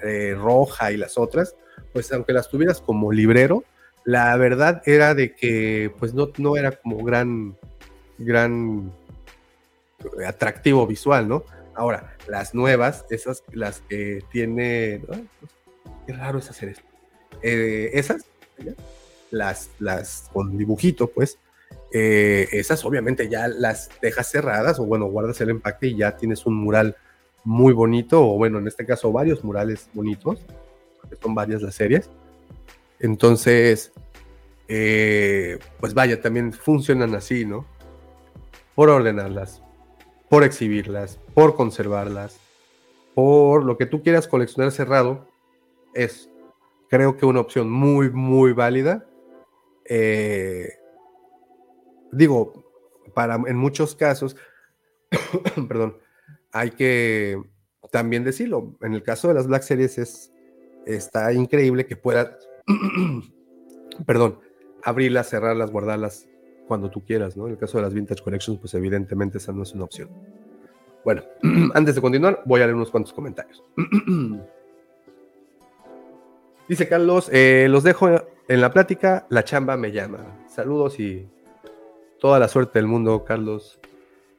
[0.03, 1.55] eh, roja y las otras,
[1.97, 3.63] pues aunque las tuvieras como librero,
[4.03, 7.57] la verdad era de que pues no, no era como gran,
[8.19, 8.93] gran
[10.23, 11.43] atractivo visual, ¿no?
[11.73, 15.01] Ahora, las nuevas, esas, las que tiene,
[16.05, 16.83] qué raro es hacer esto,
[17.41, 18.25] eh, esas,
[19.31, 21.39] las, las con dibujito, pues,
[21.91, 26.45] eh, esas obviamente ya las dejas cerradas o bueno, guardas el empaque y ya tienes
[26.45, 26.95] un mural
[27.43, 30.45] muy bonito, o bueno, en este caso varios murales bonitos,
[31.21, 32.09] son varias las series.
[32.99, 33.91] Entonces,
[34.67, 37.65] eh, pues vaya, también funcionan así, ¿no?
[38.75, 39.61] Por ordenarlas,
[40.29, 42.39] por exhibirlas, por conservarlas,
[43.15, 45.27] por lo que tú quieras coleccionar cerrado,
[45.93, 46.29] es
[46.89, 49.05] creo que una opción muy, muy válida.
[49.85, 50.69] Eh,
[52.11, 52.65] digo,
[53.13, 54.35] para en muchos casos,
[55.67, 55.97] perdón,
[56.51, 57.41] hay que
[57.91, 58.77] también decirlo.
[58.81, 60.31] En el caso de las Black Series es,
[60.87, 62.47] está increíble que puedas,
[64.05, 64.39] perdón,
[64.83, 66.27] abrirlas, cerrarlas, guardarlas
[66.67, 67.45] cuando tú quieras, ¿no?
[67.45, 70.09] En el caso de las Vintage Collections, pues evidentemente esa no es una opción.
[71.03, 71.23] Bueno,
[71.73, 73.63] antes de continuar, voy a leer unos cuantos comentarios.
[76.67, 80.45] Dice Carlos, eh, los dejo en la plática, la chamba me llama.
[80.49, 81.27] Saludos y
[82.19, 83.79] toda la suerte del mundo, Carlos.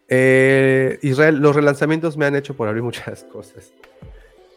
[0.08, 3.72] Eh, Israel, los relanzamientos me han hecho por abrir muchas cosas.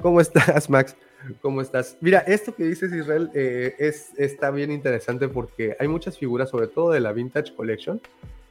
[0.01, 0.95] ¿Cómo estás, Max?
[1.41, 1.97] ¿Cómo estás?
[2.01, 6.67] Mira, esto que dices, Israel, eh, es, está bien interesante porque hay muchas figuras, sobre
[6.67, 8.01] todo de la Vintage Collection,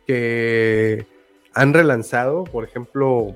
[0.06, 1.06] que
[1.54, 2.44] han relanzado.
[2.44, 3.35] Por ejemplo,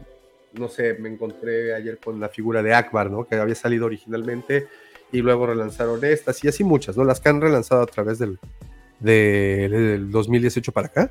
[0.52, 3.24] no sé, me encontré ayer con la figura de Akbar, ¿no?
[3.24, 4.68] Que había salido originalmente
[5.12, 7.04] y luego relanzaron estas y así muchas, ¿no?
[7.04, 8.38] Las que han relanzado a través del,
[9.00, 11.10] del 2018 para acá.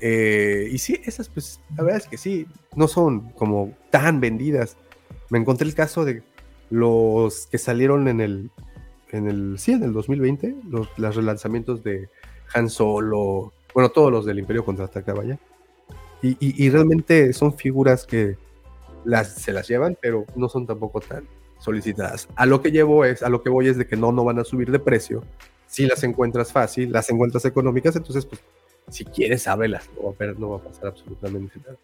[0.00, 4.76] Eh, y sí, esas, pues, la verdad es que sí, no son como tan vendidas.
[5.28, 6.22] Me encontré el caso de
[6.70, 8.50] los que salieron en el,
[9.10, 12.08] en el, sí, en el 2020, los, los relanzamientos de
[12.54, 15.38] Han Solo, bueno, todos los del Imperio Contraataca, vaya.
[16.22, 18.36] Y, y, y, realmente son figuras que
[19.04, 21.26] las, se las llevan, pero no son tampoco tan
[21.58, 22.28] solicitadas.
[22.36, 24.38] A lo que llevo es, a lo que voy es de que no, no van
[24.38, 25.24] a subir de precio.
[25.66, 28.42] Si las encuentras fácil, las encuentras económicas, entonces pues
[28.90, 31.78] si quieres, ábrelas, no va a, no va a pasar absolutamente nada.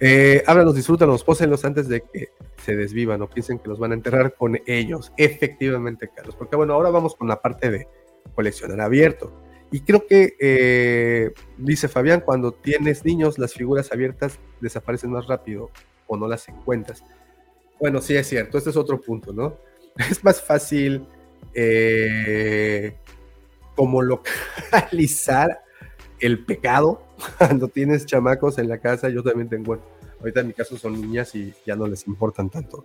[0.00, 2.30] Eh, ábralos, disfrútalos, pósenlos antes de que
[2.64, 5.12] se desvivan o piensen que los van a enterrar con ellos.
[5.16, 6.34] Efectivamente, Carlos.
[6.36, 7.88] Porque bueno, ahora vamos con la parte de
[8.34, 9.32] coleccionar abierto.
[9.70, 15.70] Y creo que, eh, dice Fabián, cuando tienes niños, las figuras abiertas desaparecen más rápido
[16.06, 17.02] o no las encuentras.
[17.80, 19.58] Bueno, sí es cierto, este es otro punto, ¿no?
[20.10, 21.06] Es más fácil
[21.54, 22.96] eh,
[23.74, 25.62] como localizar
[26.20, 27.03] el pecado
[27.38, 29.08] cuando tienes chamacos en la casa.
[29.08, 29.78] Yo también tengo,
[30.20, 32.84] ahorita en mi caso son niñas y ya no les importan tanto.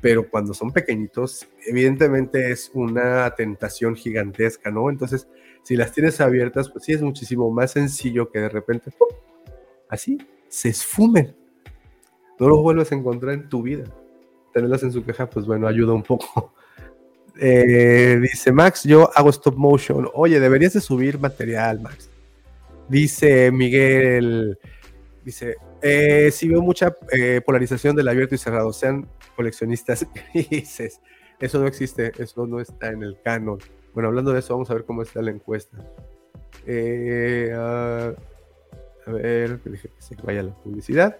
[0.00, 4.90] Pero cuando son pequeñitos, evidentemente es una tentación gigantesca, ¿no?
[4.90, 5.26] Entonces,
[5.62, 8.92] si las tienes abiertas, pues sí es muchísimo más sencillo que de repente,
[9.88, 11.34] así, se esfumen.
[12.38, 13.84] No los vuelves a encontrar en tu vida.
[14.52, 16.54] Tenerlas en su caja, pues bueno, ayuda un poco.
[17.40, 20.08] Eh, dice Max, yo hago stop motion.
[20.12, 22.10] Oye, deberías de subir material, Max.
[22.88, 24.58] Dice Miguel,
[25.24, 31.00] dice, eh, si veo mucha eh, polarización del abierto y cerrado, sean coleccionistas grises.
[31.38, 33.58] Eso no existe, eso no está en el canon.
[33.92, 35.78] Bueno, hablando de eso, vamos a ver cómo está la encuesta.
[36.66, 38.14] Eh, a
[39.06, 41.18] ver, que se vaya la publicidad.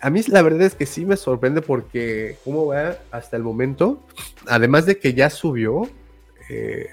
[0.00, 4.02] a mí la verdad es que sí me sorprende porque cómo va hasta el momento,
[4.46, 5.88] además de que ya subió,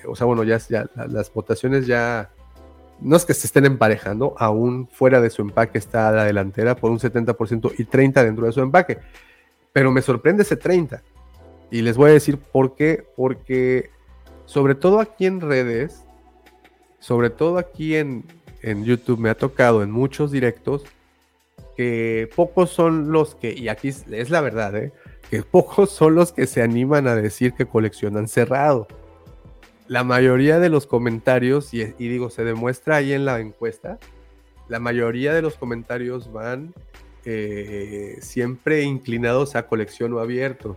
[0.08, 0.60] o sea, bueno, ya
[1.08, 2.32] las votaciones ya
[3.02, 6.92] no es que se estén emparejando, aún fuera de su empaque está la delantera por
[6.92, 9.00] un 70% y 30% dentro de su empaque.
[9.74, 11.02] Pero me sorprende ese 30%.
[11.72, 13.06] Y les voy a decir por qué.
[13.16, 13.90] Porque
[14.46, 16.06] sobre todo aquí en redes,
[17.00, 18.24] sobre todo aquí en,
[18.62, 20.86] en YouTube, me ha tocado en muchos directos
[21.76, 24.94] que pocos son los que, y aquí es la verdad, ¿eh?
[25.30, 28.88] que pocos son los que se animan a decir que coleccionan cerrado
[29.88, 34.00] la mayoría de los comentarios, y, digo, se demuestra ahí en la encuesta,
[34.68, 36.74] la mayoría de los comentarios van
[37.24, 40.76] eh, siempre inclinados a colección o abierto.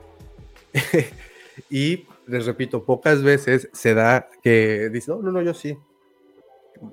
[1.71, 5.79] y les repito, pocas veces se da que dice, no, no, no, yo sí.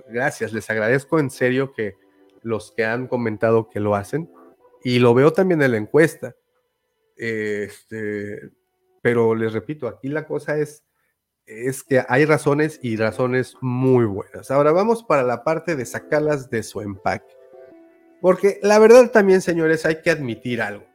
[0.09, 1.95] Gracias, les agradezco en serio que
[2.41, 4.29] los que han comentado que lo hacen.
[4.83, 6.35] Y lo veo también en la encuesta.
[7.17, 8.51] Este,
[9.01, 10.84] pero les repito, aquí la cosa es
[11.45, 14.51] es que hay razones y razones muy buenas.
[14.51, 17.35] Ahora vamos para la parte de sacarlas de su empaque.
[18.21, 20.85] Porque la verdad también, señores, hay que admitir algo.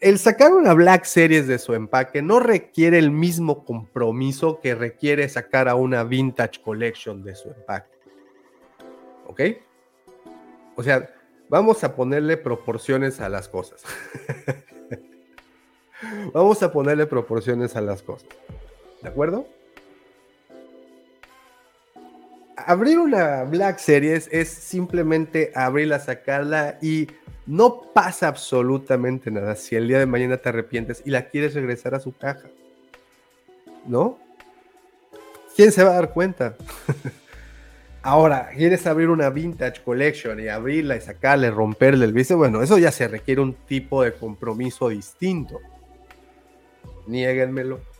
[0.00, 5.28] El sacar una Black Series de su empaque no requiere el mismo compromiso que requiere
[5.28, 7.96] sacar a una Vintage Collection de su empaque.
[9.26, 9.40] ¿Ok?
[10.76, 11.10] O sea,
[11.48, 13.84] Vamos a ponerle proporciones a las cosas.
[16.32, 18.28] Vamos a ponerle proporciones a las cosas.
[19.06, 19.46] ¿De acuerdo?
[22.56, 27.06] Abrir una Black Series es simplemente abrirla, sacarla y
[27.46, 31.94] no pasa absolutamente nada si el día de mañana te arrepientes y la quieres regresar
[31.94, 32.48] a su caja.
[33.86, 34.18] ¿No?
[35.54, 36.56] ¿Quién se va a dar cuenta?
[38.02, 42.76] Ahora, quieres abrir una vintage collection y abrirla y sacarle, romperle el vicio, bueno, eso
[42.76, 45.60] ya se requiere un tipo de compromiso distinto.
[47.06, 47.95] Niéguenmelo.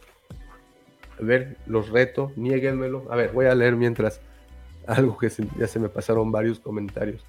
[1.18, 3.04] A ver, los reto, niéguenmelo.
[3.10, 4.20] A ver, voy a leer mientras
[4.86, 7.24] algo que ya se me pasaron varios comentarios.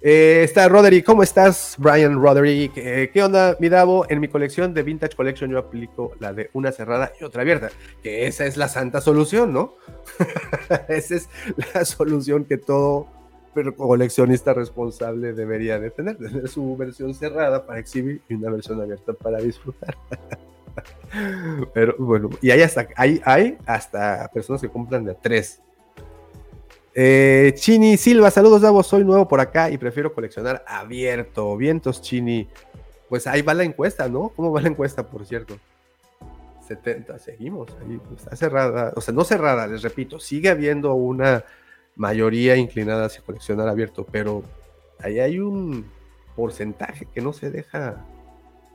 [0.00, 1.74] Eh, está Roderick, ¿cómo estás?
[1.76, 4.06] Brian Roderick, eh, ¿qué onda, mi Davo?
[4.08, 7.70] En mi colección de Vintage Collection yo aplico la de una cerrada y otra abierta,
[8.00, 9.74] que esa es la santa solución, ¿no?
[10.88, 11.28] esa es
[11.74, 13.08] la solución que todo
[13.76, 19.14] coleccionista responsable debería de tener, tener su versión cerrada para exhibir y una versión abierta
[19.14, 19.96] para disfrutar.
[21.74, 25.60] Pero bueno, y hay hasta, hay, hay hasta personas que compran de tres
[27.00, 31.56] eh, Chini Silva, saludos Davo, soy nuevo por acá y prefiero coleccionar abierto.
[31.56, 32.48] Vientos Chini.
[33.08, 34.30] Pues ahí va la encuesta, ¿no?
[34.30, 35.56] ¿Cómo va la encuesta, por cierto?
[36.66, 41.44] 70, seguimos ahí, pues, está cerrada, o sea, no cerrada, les repito, sigue habiendo una
[41.94, 44.42] mayoría inclinada hacia coleccionar abierto, pero
[44.98, 45.86] ahí hay un
[46.34, 48.04] porcentaje que no se deja,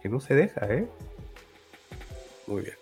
[0.02, 0.88] que no se deja, ¿eh?
[2.48, 2.76] Muy bien.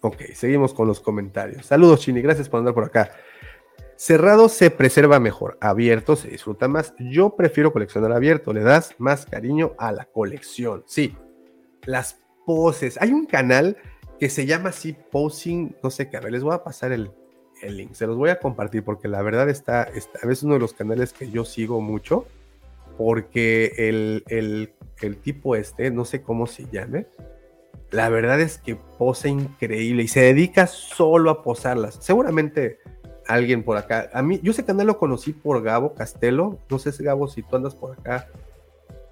[0.00, 1.66] Ok, seguimos con los comentarios.
[1.66, 3.10] Saludos, Chini, gracias por andar por acá.
[3.96, 6.94] Cerrado se preserva mejor, abierto se disfruta más.
[6.98, 10.84] Yo prefiero coleccionar abierto, le das más cariño a la colección.
[10.86, 11.16] Sí,
[11.86, 12.98] las poses.
[13.00, 13.76] Hay un canal
[14.20, 17.10] que se llama así Posing, no sé qué, a ver, les voy a pasar el,
[17.62, 20.72] link, se los voy a compartir porque la verdad está, está, veces uno de los
[20.72, 22.26] canales que yo sigo mucho
[22.96, 27.06] porque el, el, el tipo este, no sé cómo se llame,
[27.96, 31.96] la verdad es que posa increíble y se dedica solo a posarlas.
[31.98, 32.78] Seguramente
[33.26, 34.10] alguien por acá.
[34.12, 36.58] A mí, yo ese canal lo conocí por Gabo Castelo.
[36.68, 38.28] No sé, Gabo, si tú andas por acá,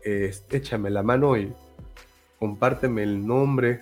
[0.03, 1.51] este, échame la mano y
[2.39, 3.81] compárteme el nombre,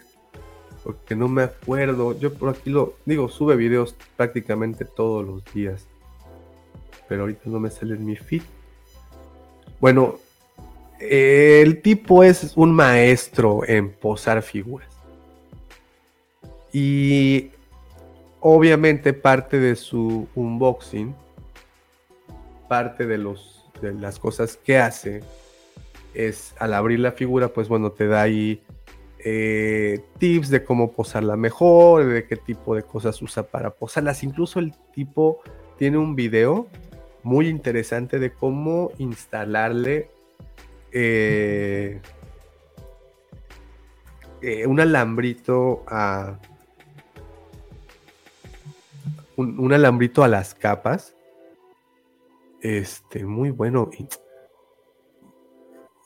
[0.84, 2.16] porque no me acuerdo.
[2.16, 5.88] Yo por aquí lo digo, sube videos prácticamente todos los días,
[7.08, 8.42] pero ahorita no me sale en mi feed.
[9.80, 10.20] Bueno,
[11.00, 14.91] el tipo es un maestro en posar figuras.
[16.72, 17.50] Y
[18.40, 21.14] obviamente parte de su unboxing,
[22.68, 25.22] parte de, los, de las cosas que hace,
[26.14, 28.62] es al abrir la figura, pues bueno, te da ahí
[29.24, 34.22] eh, tips de cómo posarla mejor, de qué tipo de cosas usa para posarlas.
[34.24, 35.40] Incluso el tipo
[35.78, 36.66] tiene un video
[37.22, 40.10] muy interesante de cómo instalarle
[40.90, 42.00] eh,
[44.42, 46.38] eh, un alambrito a,
[49.36, 51.16] un, alambrito a las capas.
[52.60, 53.90] Este, muy bueno.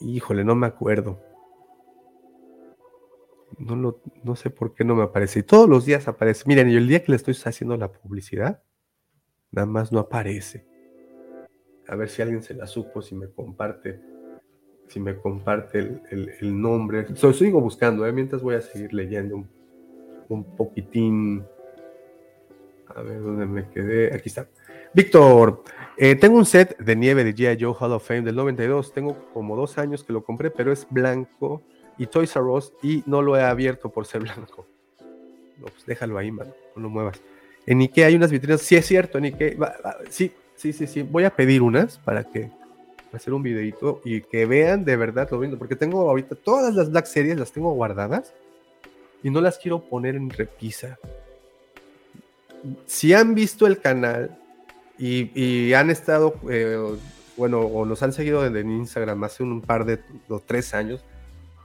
[0.00, 1.20] Híjole, no me acuerdo.
[3.58, 5.40] No, lo, no sé por qué no me aparece.
[5.40, 6.44] Y todos los días aparece.
[6.46, 8.62] Miren, y el día que le estoy haciendo la publicidad,
[9.50, 10.66] nada más no aparece.
[11.88, 14.00] A ver si alguien se la supo, si me comparte,
[14.88, 17.06] si me comparte el, nombre.
[17.14, 18.12] So, sigo buscando, ¿eh?
[18.12, 19.48] mientras voy a seguir leyendo un,
[20.28, 21.46] un poquitín
[22.94, 24.14] a ver dónde me quedé.
[24.14, 24.48] Aquí está.
[24.92, 25.62] Víctor,
[25.96, 27.62] eh, tengo un set de nieve de G.I.
[27.62, 28.92] Joe Hall of Fame del 92.
[28.92, 31.62] Tengo como dos años que lo compré, pero es blanco
[31.98, 34.66] y Toys R Us y no lo he abierto por ser blanco.
[35.58, 36.52] No, pues déjalo ahí, mano.
[36.74, 37.20] No lo muevas.
[37.66, 38.60] En Ikea hay unas vitrinas.
[38.60, 39.56] Sí, es cierto, en Ikea.
[40.10, 41.02] sí, sí, sí, sí.
[41.02, 42.50] Voy a pedir unas para que
[43.12, 45.58] hacer un videito y que vean de verdad lo viendo.
[45.58, 48.34] Porque tengo ahorita todas las Black Series, las tengo guardadas
[49.22, 50.98] y no las quiero poner en repisa
[52.86, 54.38] si han visto el canal
[54.98, 56.78] y, han estado, eh,
[57.36, 61.04] bueno, o nos han seguido en Instagram hace un par de o tres años,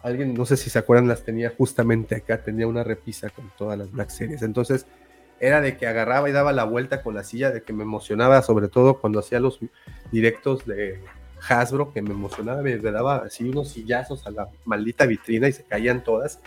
[0.04, 3.78] alguien, no sé si se acuerdan, las tenía justamente acá, tenía una repisa con todas
[3.78, 4.42] las Black Series.
[4.42, 4.86] Entonces,
[5.40, 8.42] era de que agarraba y daba la vuelta con la silla, de que me emocionaba,
[8.42, 9.60] sobre todo cuando hacía los
[10.12, 11.00] directos de
[11.48, 15.64] Hasbro, que me emocionaba, me daba así unos sillazos a la maldita vitrina y se
[15.64, 16.40] caían todas.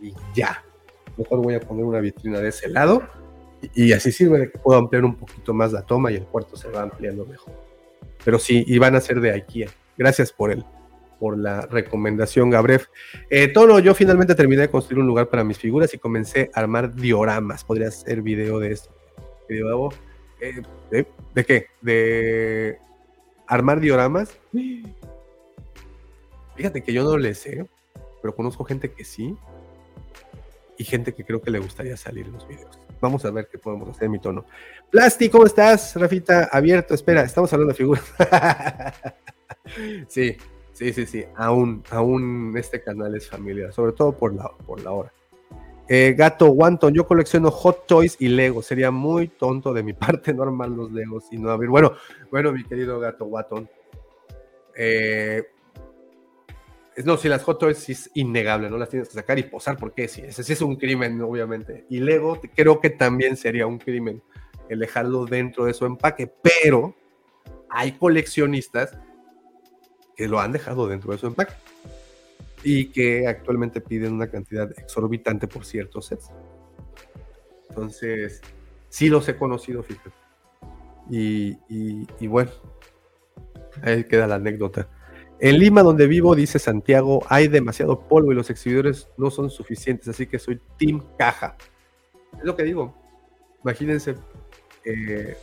[0.00, 0.62] Y ya,
[1.16, 3.02] mejor voy a poner una vitrina de ese lado
[3.74, 6.56] y así sirve de que puedo ampliar un poquito más la toma y el cuarto
[6.56, 7.52] se va ampliando mejor.
[8.24, 9.68] Pero sí, y van a ser de IKEA.
[9.96, 10.64] Gracias por el,
[11.18, 12.86] por la recomendación, Gabref.
[13.30, 16.60] Eh, Tono, yo finalmente terminé de construir un lugar para mis figuras y comencé a
[16.60, 17.64] armar dioramas.
[17.64, 18.90] Podría hacer video de esto.
[19.48, 19.90] Video,
[20.40, 21.66] eh, ¿de, ¿De qué?
[21.80, 22.78] De
[23.46, 24.36] armar dioramas.
[26.54, 27.66] Fíjate que yo no le sé,
[28.20, 29.36] pero conozco gente que sí
[30.76, 32.78] y gente que creo que le gustaría salir en los videos.
[33.00, 34.44] Vamos a ver qué podemos hacer en mi tono.
[34.90, 35.94] Plasti, ¿cómo estás?
[35.96, 38.04] Rafita, abierto, espera, estamos hablando de figuras.
[40.08, 40.36] sí,
[40.72, 41.24] sí, sí, sí.
[41.36, 45.12] Aún, aún este canal es familiar, sobre todo por la, por la hora.
[45.90, 48.62] Eh, Gato Wanton, yo colecciono Hot Toys y Lego.
[48.62, 51.70] Sería muy tonto de mi parte no armar los Legos y no abrir.
[51.70, 51.92] Bueno,
[52.30, 53.68] bueno, mi querido Gato Wanton.
[54.76, 55.44] Eh,
[57.04, 60.08] no, si las Hot Toys es innegable, no las tienes que sacar y posar porque
[60.08, 61.86] sí, ese sí es un crimen, obviamente.
[61.88, 64.22] Y Lego creo que también sería un crimen
[64.68, 66.94] el dejarlo dentro de su empaque, pero
[67.70, 68.96] hay coleccionistas
[70.16, 71.54] que lo han dejado dentro de su empaque
[72.64, 76.30] y que actualmente piden una cantidad exorbitante por ciertos sets.
[77.68, 78.40] Entonces,
[78.88, 80.10] sí los he conocido, fíjate.
[81.10, 82.50] Y, y, bueno,
[83.82, 84.88] ahí queda la anécdota.
[85.40, 90.08] En Lima, donde vivo, dice Santiago, hay demasiado polvo y los exhibidores no son suficientes,
[90.08, 91.56] así que soy Team Caja.
[92.36, 92.94] Es lo que digo.
[93.62, 94.16] Imagínense,
[94.84, 95.36] eh,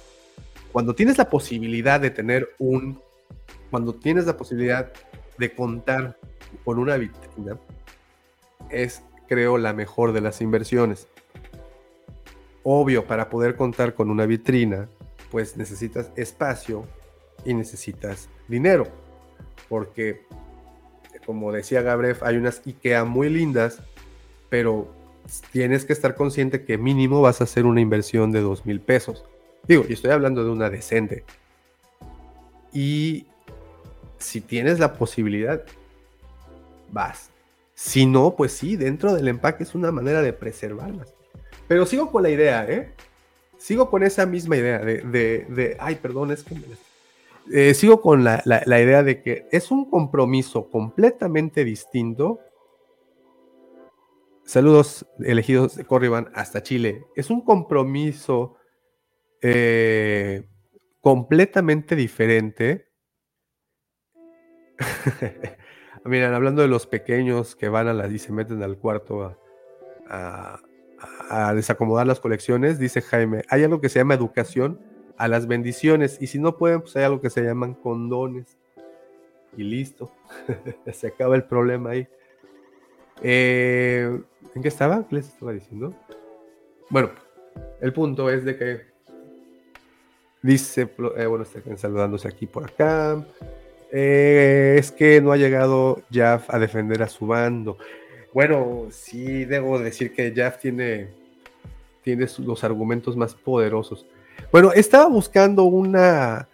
[0.73, 2.99] cuando tienes la posibilidad de tener un,
[3.71, 4.91] cuando tienes la posibilidad
[5.37, 6.17] de contar
[6.65, 7.57] con una vitrina,
[8.69, 11.07] es, creo, la mejor de las inversiones.
[12.63, 14.89] Obvio, para poder contar con una vitrina,
[15.31, 16.85] pues necesitas espacio
[17.45, 19.04] y necesitas dinero.
[19.69, 20.21] Porque,
[21.25, 23.79] como decía Gabriel, hay unas IKEA muy lindas,
[24.49, 24.87] pero
[25.51, 29.25] tienes que estar consciente que mínimo vas a hacer una inversión de dos mil pesos.
[29.67, 31.23] Digo, y estoy hablando de una decente.
[32.71, 33.25] Y
[34.17, 35.63] si tienes la posibilidad,
[36.91, 37.29] vas.
[37.73, 41.13] Si no, pues sí, dentro del empaque es una manera de preservarlas.
[41.67, 42.91] Pero sigo con la idea, ¿eh?
[43.57, 46.55] Sigo con esa misma idea de, de, ay, perdón, es que
[47.51, 52.39] eh, sigo con la, la, idea de que es un compromiso completamente distinto.
[54.43, 57.05] Saludos elegidos de Corriban hasta Chile.
[57.15, 58.57] Es un compromiso
[59.41, 60.47] eh,
[61.01, 62.85] completamente diferente
[66.05, 69.37] Miren, hablando de los pequeños que van a las y se meten al cuarto
[70.07, 70.61] a,
[71.53, 74.79] desacomodar las colecciones, dice Jaime, hay algo que se llama educación
[75.17, 78.57] a las bendiciones y si no pueden, pues hay algo que se llaman condones.
[79.57, 80.11] Y listo,
[80.93, 82.07] se acaba el problema ahí.
[83.21, 84.21] Eh,
[84.53, 85.07] ¿En qué estaba?
[85.07, 85.93] ¿Qué les estaba diciendo?
[86.89, 87.11] Bueno,
[87.81, 88.81] el punto es de que
[90.41, 93.25] dice, eh, bueno, están saludándose aquí por acá.
[93.91, 97.77] Eh, es que no ha llegado Jaff a defender a su bando.
[98.33, 101.07] Bueno, sí debo decir que Jaff tiene,
[102.03, 104.05] tiene los argumentos más poderosos.
[104.51, 106.47] Bueno, estaba buscando una...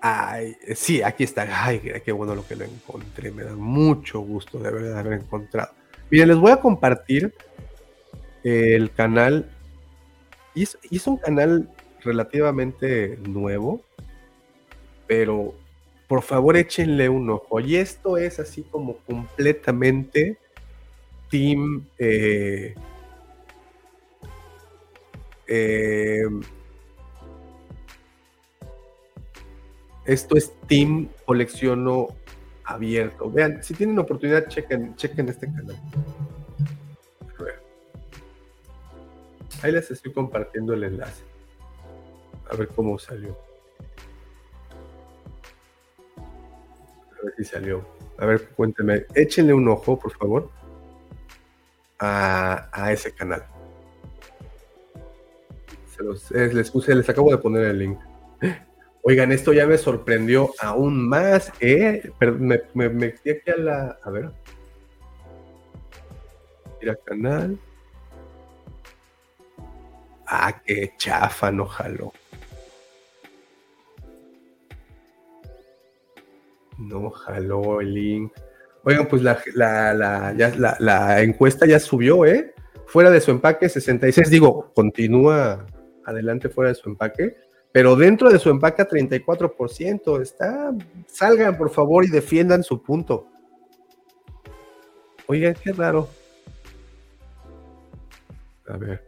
[0.00, 1.46] Ay, sí, aquí está.
[1.64, 3.30] Ay, qué bueno lo que lo encontré.
[3.30, 5.72] Me da mucho gusto de haber, haber encontrado.
[6.10, 7.34] Miren, les voy a compartir
[8.44, 9.50] el canal.
[10.54, 11.68] es un canal
[12.02, 13.82] relativamente nuevo
[15.06, 15.54] pero
[16.08, 17.60] por favor échenle un ojo.
[17.60, 20.38] Y esto es así como completamente
[21.30, 21.86] Team.
[21.98, 22.74] Eh,
[25.46, 26.24] eh,
[30.04, 32.08] esto es Team Colecciono
[32.64, 33.30] Abierto.
[33.30, 35.80] Vean, si tienen oportunidad, chequen, chequen este canal.
[39.62, 41.22] Ahí les estoy compartiendo el enlace.
[42.50, 43.36] A ver cómo salió.
[47.26, 47.86] ver si salió.
[48.18, 49.06] A ver, cuénteme.
[49.14, 50.50] Échenle un ojo, por favor,
[51.98, 53.44] a, ese canal.
[55.98, 57.98] Los, les puse, les acabo de poner el link.
[59.02, 62.10] Oigan, esto ya me sorprendió aún más, ¿eh?
[62.20, 63.98] me, me, metí aquí a la.
[64.02, 64.30] A ver.
[66.80, 67.56] Mira, canal.
[70.26, 72.12] Ah, qué chafa, no jaló.
[76.78, 78.32] No jaló el link.
[78.82, 82.54] Oigan, pues la, la, encuesta ya subió, ¿eh?
[82.86, 84.30] Fuera de su empaque, 66.
[84.30, 85.64] Digo, continúa
[86.06, 87.36] adelante fuera de su empaque,
[87.72, 90.22] pero dentro de su empaque, 34%.
[90.22, 90.72] Está.
[91.06, 93.26] Salgan, por favor, y defiendan su punto.
[95.26, 96.08] Oigan, qué raro.
[98.68, 99.04] A ver.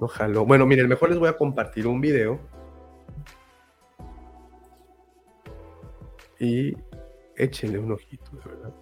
[0.00, 0.44] No jaló.
[0.44, 2.40] Bueno, miren, mejor les voy a compartir un video
[6.38, 6.76] y
[7.36, 8.74] échenle un ojito, de verdad.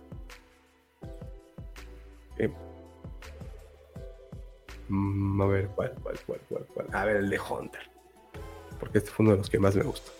[4.88, 6.86] Mm, a ver, ¿cuál, cuál, cuál, cuál, cuál?
[6.92, 7.82] A ver, el de Hunter.
[8.78, 10.12] porque este fue uno de los que más me gustó.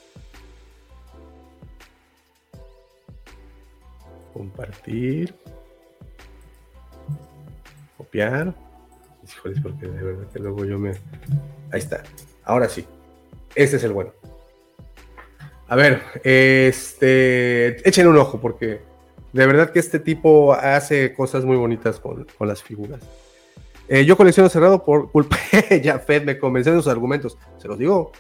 [4.32, 5.34] Compartir.
[7.96, 8.54] Copiar.
[9.24, 10.90] Híjoles, porque de verdad que luego yo me.
[11.70, 12.02] Ahí está.
[12.44, 12.84] Ahora sí.
[13.54, 14.12] Este es el bueno.
[15.68, 17.88] A ver, este.
[17.88, 18.80] Echen un ojo, porque
[19.34, 23.00] de verdad que este tipo hace cosas muy bonitas con, las figuras.
[23.89, 25.37] Eh, yo colecciono cerrado por culpa
[25.70, 27.39] de Fed me convenció de sus argumentos.
[27.59, 28.12] Se los digo.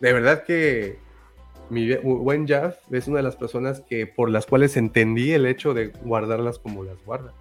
[0.00, 0.98] De verdad que
[1.70, 5.74] mi buen Jaff es una de las personas que por las cuales entendí el hecho
[5.74, 7.32] de guardarlas como las guarda.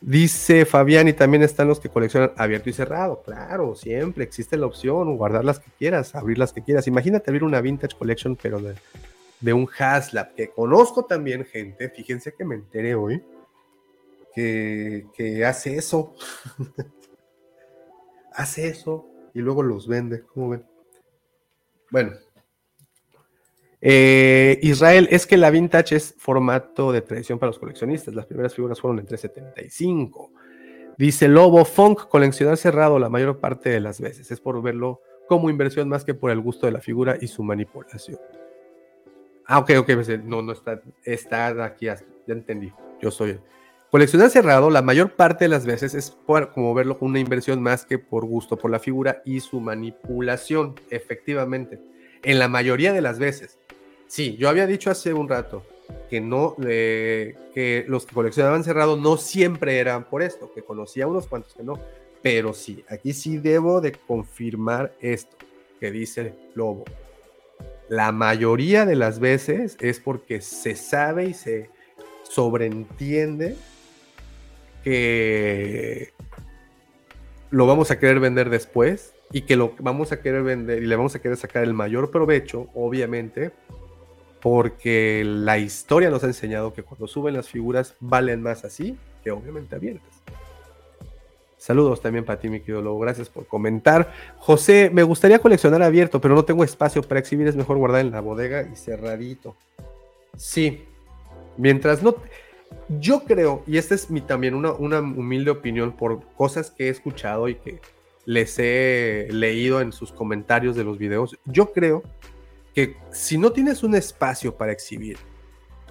[0.00, 3.22] Dice Fabián, y también están los que coleccionan abierto y cerrado.
[3.22, 6.86] Claro, siempre existe la opción, guardar las que quieras, abrir las que quieras.
[6.86, 8.60] Imagínate abrir una vintage collection, pero
[9.40, 13.22] de, un Haslab, que conozco también gente, fíjense que me enteré hoy,
[14.34, 16.14] que, hace eso.
[18.32, 20.22] hace eso y luego los vende.
[20.22, 20.66] ¿Cómo ven?
[21.90, 22.12] Bueno,
[23.86, 28.14] eh, Israel, es que la vintage es formato de tradición para los coleccionistas.
[28.14, 30.30] Las primeras figuras fueron en 375.
[30.96, 34.30] Dice Lobo, Funk, coleccionar cerrado la mayor parte de las veces.
[34.30, 37.42] Es por verlo como inversión más que por el gusto de la figura y su
[37.42, 38.18] manipulación.
[39.44, 42.72] Ah, ok, ok, pues, no, no está, está aquí, ya entendí.
[43.02, 43.38] Yo soy.
[43.94, 47.86] Coleccionar cerrado la mayor parte de las veces es como verlo como una inversión más
[47.86, 51.78] que por gusto por la figura y su manipulación, efectivamente.
[52.24, 53.56] En la mayoría de las veces.
[54.08, 55.64] Sí, yo había dicho hace un rato
[56.10, 61.06] que no, eh, que los que coleccionaban cerrado no siempre eran por esto, que conocía
[61.06, 61.78] unos cuantos que no,
[62.20, 65.36] pero sí, aquí sí debo de confirmar esto
[65.78, 66.84] que dice Lobo.
[67.88, 71.70] La mayoría de las veces es porque se sabe y se
[72.24, 73.54] sobreentiende
[74.84, 76.12] que
[77.50, 80.96] lo vamos a querer vender después y que lo vamos a querer vender y le
[80.96, 83.50] vamos a querer sacar el mayor provecho, obviamente,
[84.40, 89.30] porque la historia nos ha enseñado que cuando suben las figuras valen más así que
[89.30, 90.22] obviamente abiertas.
[91.56, 92.98] Saludos también para ti, mi querido.
[92.98, 94.12] Gracias por comentar.
[94.36, 97.48] José, me gustaría coleccionar abierto, pero no tengo espacio para exhibir.
[97.48, 99.56] Es mejor guardar en la bodega y cerradito.
[100.36, 100.84] Sí.
[101.56, 102.16] Mientras no.
[103.00, 106.88] Yo creo, y esta es mi, también una, una humilde opinión por cosas que he
[106.90, 107.80] escuchado y que
[108.26, 111.38] les he leído en sus comentarios de los videos.
[111.44, 112.02] Yo creo
[112.74, 115.16] que si no tienes un espacio para exhibir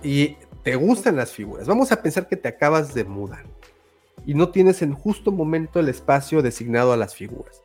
[0.04, 3.46] y te gustan las figuras, vamos a pensar que te acabas de mudar
[4.26, 7.62] y no tienes en justo momento el espacio designado a las figuras.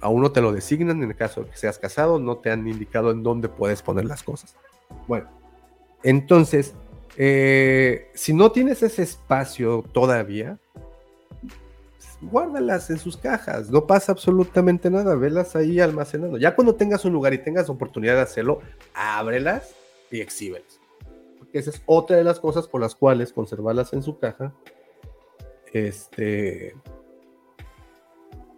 [0.00, 2.66] Aún no te lo designan en el caso de que seas casado, no te han
[2.66, 4.56] indicado en dónde puedes poner las cosas.
[5.06, 5.28] Bueno,
[6.02, 6.74] entonces,
[7.22, 10.58] eh, si no tienes ese espacio todavía,
[12.22, 16.38] guárdalas en sus cajas, no pasa absolutamente nada, velas ahí almacenando.
[16.38, 18.60] Ya cuando tengas un lugar y tengas oportunidad de hacerlo,
[18.94, 19.74] ábrelas
[20.10, 20.80] y exhíbelas.
[21.38, 24.54] Porque esa es otra de las cosas por las cuales conservarlas en su caja,
[25.74, 26.74] este,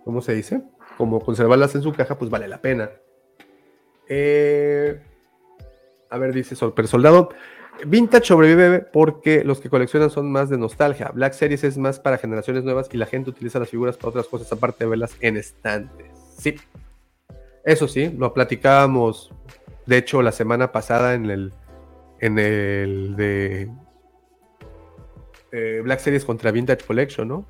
[0.05, 0.63] ¿cómo se dice?
[0.97, 2.93] Como conservarlas en su caja, pues vale la pena.
[4.09, 5.03] Eh,
[6.11, 7.31] a ver, dice Sorper Soldado.
[7.87, 11.11] Vintage sobrevive porque los que coleccionan son más de nostalgia.
[11.13, 14.27] Black Series es más para generaciones nuevas y la gente utiliza las figuras para otras
[14.27, 16.07] cosas aparte de verlas en estantes.
[16.39, 16.55] Sí.
[17.65, 19.33] Eso sí, lo platicábamos,
[19.87, 21.53] de hecho, la semana pasada en el,
[22.21, 23.71] en el de
[25.53, 27.47] eh, Black Series contra Vintage Collection, ¿no?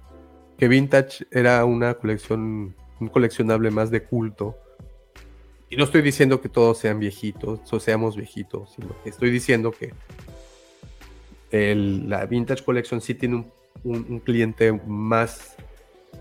[0.58, 4.58] Que Vintage era una colección, un coleccionable más de culto.
[5.72, 9.72] Y no estoy diciendo que todos sean viejitos o seamos viejitos, sino que estoy diciendo
[9.72, 9.94] que
[11.50, 13.46] la Vintage Collection sí tiene
[13.82, 15.56] un, cliente más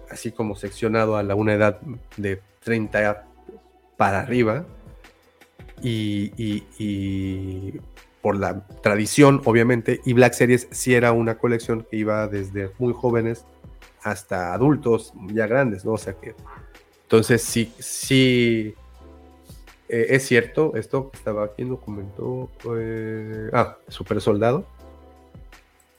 [0.09, 1.81] así como seccionado a la una edad
[2.15, 3.27] de 30
[3.97, 4.65] para arriba
[5.83, 7.73] y,
[8.21, 12.93] por la tradición obviamente y Black Series sí era una colección que iba desde muy
[12.93, 13.43] jóvenes
[14.01, 15.91] hasta adultos ya grandes, ¿no?
[15.91, 16.35] O sea que
[17.03, 18.75] entonces sí, sí
[19.91, 24.65] eh, es cierto esto que estaba aquí lo comentó eh, ah, Super Soldado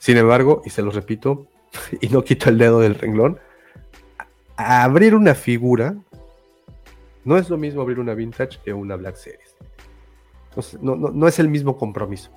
[0.03, 1.47] sin embargo, y se lo repito,
[2.01, 3.39] y no quito el dedo del renglón,
[4.57, 5.95] abrir una figura
[7.23, 9.55] no es lo mismo abrir una vintage que una Black Series.
[10.81, 12.31] no, es el mismo compromiso.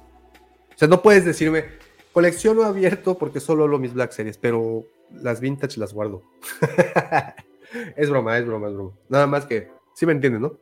[0.76, 1.64] O sea, no puedes decirme,
[2.12, 6.22] colecciono abierto porque solo lo mis Black Series, pero las vintage las guardo.
[7.96, 8.92] es broma, es broma, es broma.
[9.09, 10.57] Nada más que, sí me entienden, ¿no?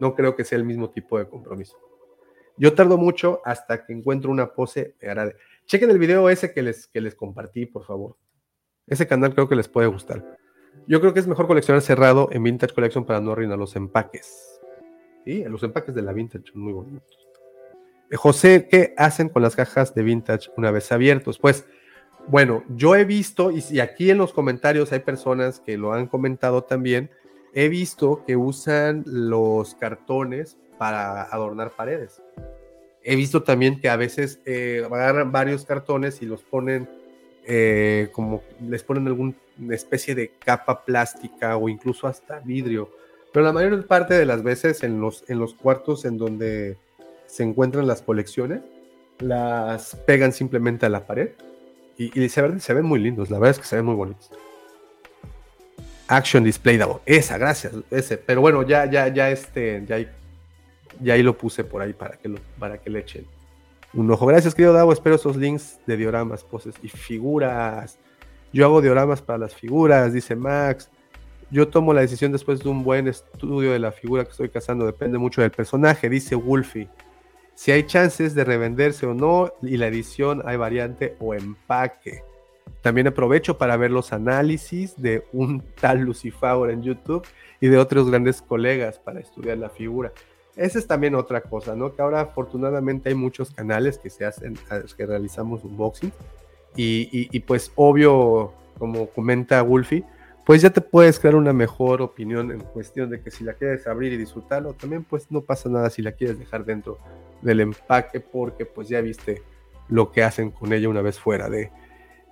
[0.00, 1.76] No creo que sea el mismo tipo de compromiso.
[2.56, 5.36] Yo tardo mucho hasta que encuentro una pose me agrade.
[5.66, 8.16] Chequen el video ese que les, que les compartí, por favor.
[8.86, 10.38] Ese canal creo que les puede gustar.
[10.86, 14.58] Yo creo que es mejor coleccionar cerrado en Vintage Collection para no arruinar los empaques.
[15.24, 17.28] Sí, los empaques de la vintage son muy bonitos.
[18.10, 21.38] Eh, José, ¿qué hacen con las cajas de vintage una vez abiertos?
[21.38, 21.66] Pues,
[22.28, 26.64] bueno, yo he visto, y, aquí en los comentarios hay personas que lo han comentado
[26.64, 27.10] también,
[27.54, 32.22] he visto que usan los cartones para adornar paredes.
[33.02, 36.88] He visto también que a veces eh, agarran varios cartones y los ponen
[37.50, 39.34] eh, como les ponen alguna
[39.70, 42.90] especie de capa plástica o incluso hasta vidrio.
[43.32, 46.76] Pero la mayor parte de las veces en los, en los cuartos en donde
[47.26, 48.60] se encuentran las colecciones,
[49.18, 51.30] las pegan simplemente a la pared
[51.96, 54.30] y, se, ven, se, ven, muy lindos, la verdad es que se ven muy bonitos.
[56.08, 59.98] Action Display Davo, esa, gracias, ese, pero bueno, ya, ya, ya este, ya,
[61.00, 63.26] ya ahí lo puse por ahí para que, para que le echen
[63.94, 64.26] un ojo.
[64.26, 67.98] Gracias, querido Davo, espero esos links de dioramas, poses y figuras.
[68.52, 70.90] Yo hago dioramas para las figuras, dice Max.
[71.50, 74.84] Yo tomo la decisión después de un buen estudio de la figura que estoy cazando,
[74.84, 76.88] depende mucho del personaje, dice Wolfie
[77.58, 82.22] si hay chances de revenderse o no y la edición hay variante o empaque.
[82.82, 87.26] También aprovecho para ver los análisis de un tal Lucifer en YouTube
[87.60, 90.12] y de otros grandes colegas para estudiar la figura.
[90.56, 91.94] Esa es también otra cosa, ¿no?
[91.94, 94.58] Que ahora afortunadamente hay muchos canales que se hacen,
[94.96, 96.12] que realizamos unboxing
[96.74, 100.04] y, y, y pues obvio, como comenta Wolfie,
[100.48, 103.86] pues ya te puedes crear una mejor opinión en cuestión de que si la quieres
[103.86, 106.98] abrir y disfrutarlo, también pues no pasa nada si la quieres dejar dentro
[107.42, 109.42] del empaque porque pues ya viste
[109.88, 111.70] lo que hacen con ella una vez fuera de...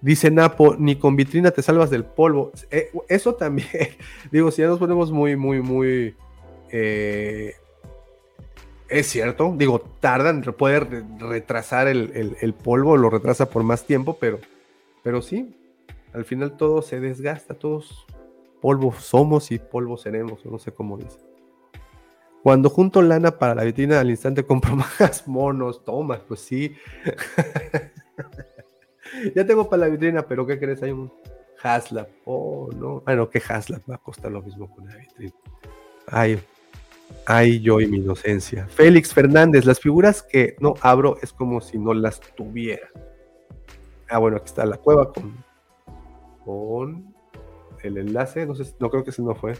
[0.01, 2.53] Dice Napo, ni con vitrina te salvas del polvo.
[2.70, 3.68] Eh, eso también,
[4.30, 6.14] digo, si ya nos ponemos muy, muy, muy...
[6.70, 7.55] Eh,
[8.88, 10.80] es cierto, digo, tardan, puede
[11.18, 14.38] retrasar el, el, polvo, lo retrasa por más tiempo, pero,
[15.03, 15.57] pero sí,
[16.12, 18.07] al final todo se desgasta, todos
[18.61, 21.18] polvo somos y polvo seremos, no sé cómo dice.
[22.44, 26.76] Cuando junto lana para la vitrina al instante compro más monos, toma, pues sí.
[29.34, 30.82] ya tengo para la vitrina, pero ¿qué crees?
[30.82, 31.12] Hay un
[31.62, 32.09] Haslab.
[32.24, 33.00] Oh, no.
[33.00, 33.82] Bueno, ¿qué Haslab?
[33.90, 35.32] Va a costar lo mismo con la vitrina.
[36.09, 36.38] Ay,
[37.26, 38.66] ay, yo y mi inocencia.
[38.68, 42.88] Félix Fernández, las figuras que no abro es como si no las tuviera.
[44.09, 45.44] Ah, bueno, aquí está la cueva con
[46.46, 47.12] con
[47.82, 49.54] el enlace, no sé, no creo que ese no fue.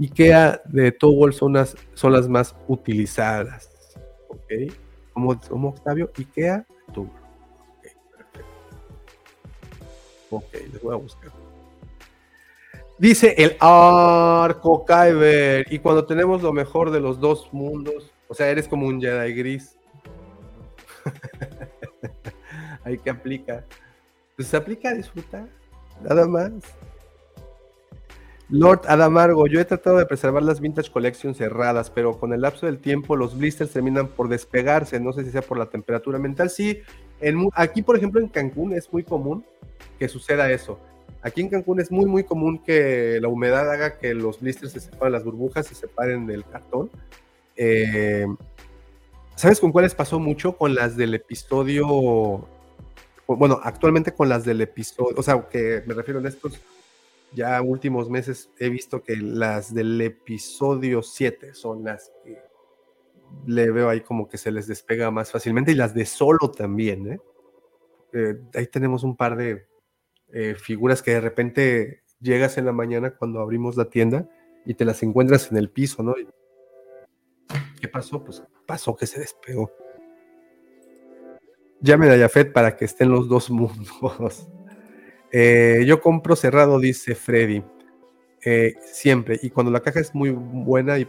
[0.00, 3.70] IKEA de Towel son las, son las más utilizadas.
[4.28, 4.72] ¿Ok?
[5.12, 7.10] Como, como Octavio, IKEA Towel.
[10.30, 11.30] Ok, les voy a buscar.
[12.98, 15.66] Dice el Arco Kyber.
[15.70, 19.34] Y cuando tenemos lo mejor de los dos mundos, o sea, eres como un Jedi
[19.34, 19.76] gris.
[22.84, 23.64] Ahí que aplica.
[24.34, 25.46] Pues se aplica a disfrutar.
[26.02, 26.52] Nada más.
[28.48, 32.66] Lord Adamargo, yo he tratado de preservar las Vintage Collection cerradas, pero con el lapso
[32.66, 36.48] del tiempo los blisters terminan por despegarse, no sé si sea por la temperatura mental.
[36.48, 36.80] Sí,
[37.54, 39.44] aquí por ejemplo en Cancún es muy común
[39.98, 40.78] que suceda eso.
[41.22, 44.80] Aquí en Cancún es muy muy común que la humedad haga que los blisters se
[44.80, 46.90] separen, las burbujas se separen del cartón.
[47.56, 48.26] Eh,
[49.34, 50.56] ¿Sabes con cuáles pasó mucho?
[50.56, 52.46] Con las del episodio
[53.26, 56.60] bueno, actualmente con las del episodio, o sea, que me refiero a estos
[57.32, 62.38] ya últimos meses he visto que las del episodio 7 son las que
[63.46, 67.12] le veo ahí como que se les despega más fácilmente y las de solo también,
[67.12, 67.20] ¿eh?
[68.12, 69.66] eh ahí tenemos un par de
[70.32, 74.28] eh, figuras que de repente llegas en la mañana cuando abrimos la tienda
[74.64, 76.14] y te las encuentras en el piso, ¿no?
[77.80, 78.24] ¿Qué pasó?
[78.24, 79.70] Pues pasó que se despegó.
[81.80, 84.48] Llamen a Jafet para que estén los dos mundos.
[85.32, 87.62] Eh, yo compro cerrado, dice Freddy.
[88.80, 89.38] Siempre.
[89.42, 91.06] Y cuando la caja es muy buena y,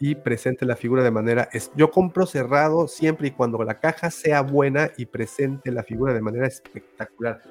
[0.00, 1.48] y, presente la figura de manera.
[1.52, 6.12] Es, yo compro cerrado siempre y cuando la caja sea buena y presente la figura
[6.12, 7.42] de manera espectacular.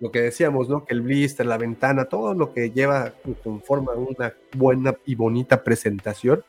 [0.00, 0.84] Lo que decíamos, ¿no?
[0.84, 6.44] Que el blister, la ventana, todo lo que lleva conforma una buena y bonita presentación,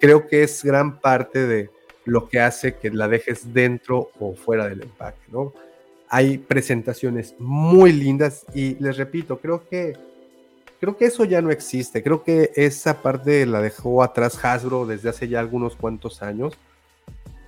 [0.00, 1.70] creo que es gran parte de,
[2.04, 5.52] lo que hace que la dejes dentro o fuera del empaque, ¿no?
[6.08, 9.96] Hay presentaciones muy lindas y les repito, creo que
[10.84, 12.02] creo que eso ya no existe.
[12.02, 16.58] Creo que esa parte la dejó atrás Hasbro desde hace ya algunos cuantos años.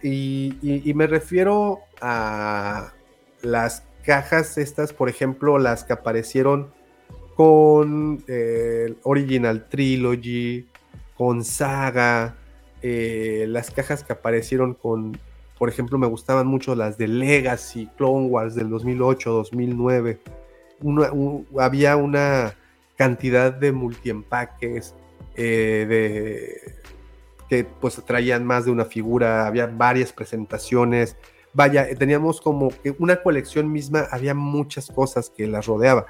[0.03, 0.55] Y,
[0.95, 2.95] me refiero a
[3.43, 6.71] las cajas estas, por ejemplo, las que aparecieron
[7.35, 10.67] con eh, Original Trilogy,
[11.15, 12.37] con Saga,
[12.81, 15.19] eh, las cajas que aparecieron con,
[15.59, 20.21] por ejemplo, me gustaban mucho las de Legacy, Clone Wars del 2008, 2009.
[21.59, 22.55] había una
[22.97, 24.95] cantidad de multiempaques,
[25.37, 26.77] eh, de
[27.49, 31.17] que pues traían más de una figura, había varias presentaciones,
[31.53, 36.07] vaya, teníamos como que una colección misma, había muchas cosas que las rodeaba.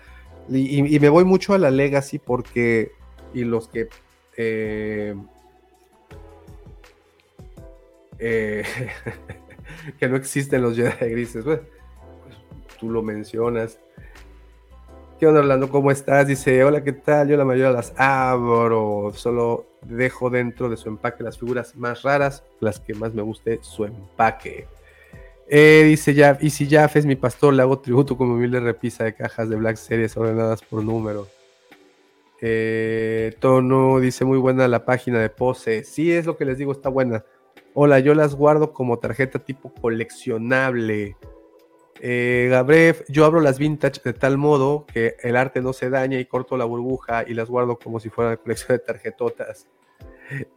[0.49, 2.93] Y, me voy mucho a la Legacy porque,
[3.35, 3.89] y los que...
[4.37, 5.15] Eh,
[8.19, 8.65] eh,
[9.99, 11.61] que no existen los Jedi grises, pues,
[12.79, 13.79] tú lo mencionas.
[15.19, 15.71] ¿Qué onda, Orlando?
[15.71, 16.27] ¿Cómo estás?
[16.27, 17.29] Dice, hola, ¿qué tal?
[17.29, 22.45] Yo la mayoría las abro, solo dejo dentro de su empaque las figuras más raras,
[22.61, 24.67] las que más me guste su empaque.
[25.49, 29.05] Eh, dice ya, y si Jaff es mi pastor, le hago tributo como humilde repisa
[29.05, 31.27] de cajas de Black Series ordenadas por número.
[32.43, 35.85] Eh, Tono dice muy buena la página de pose.
[35.85, 37.25] Sí, es lo que les digo, está buena.
[37.73, 41.17] Hola, yo las guardo como tarjeta tipo coleccionable.
[42.01, 46.19] Eh, Gabriel, yo abro las vintage de tal modo que el arte no se daña
[46.19, 49.67] y corto la burbuja y las guardo como si fuera una colección de tarjetotas.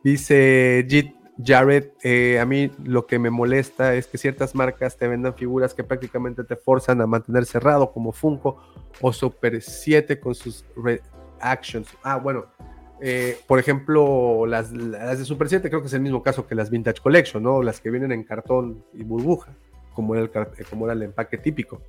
[0.03, 5.07] Dice Jit Jared, eh, a mí lo que me molesta es que ciertas marcas te
[5.07, 8.57] vendan figuras que prácticamente te forzan a mantener cerrado, como Funko
[8.99, 11.87] o Super 7 con sus reactions.
[12.03, 12.47] Ah, bueno,
[12.99, 16.55] eh, por ejemplo, las, las, de Super 7 creo que es el mismo caso que
[16.55, 17.63] las Vintage Collection, ¿no?
[17.63, 19.55] Las que vienen en cartón y burbuja
[19.93, 21.81] como era el, como era el empaque típico.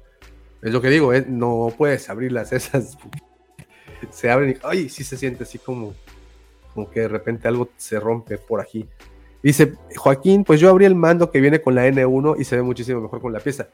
[0.63, 1.25] Es lo que digo, ¿eh?
[1.27, 2.99] no puedes abrirlas esas.
[4.11, 5.95] Se abren y, ay, sí se siente así como,
[6.73, 8.89] como que de repente algo se rompe por aquí.
[9.43, 12.63] Dice Joaquín, pues yo abrí el mando que viene con la N1 y se ve
[12.63, 13.69] muchísimo mejor con la pieza.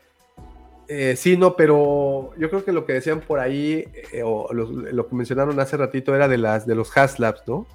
[0.89, 5.09] Eh, sí, no, pero yo creo que lo que decían por ahí, eh, o lo,
[5.09, 7.67] que mencionaron hace ratito, era de, las, de los Haslabs, ¿no?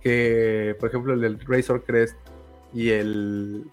[0.00, 2.16] Que, por ejemplo, el del Razor Crest
[2.72, 3.64] y el,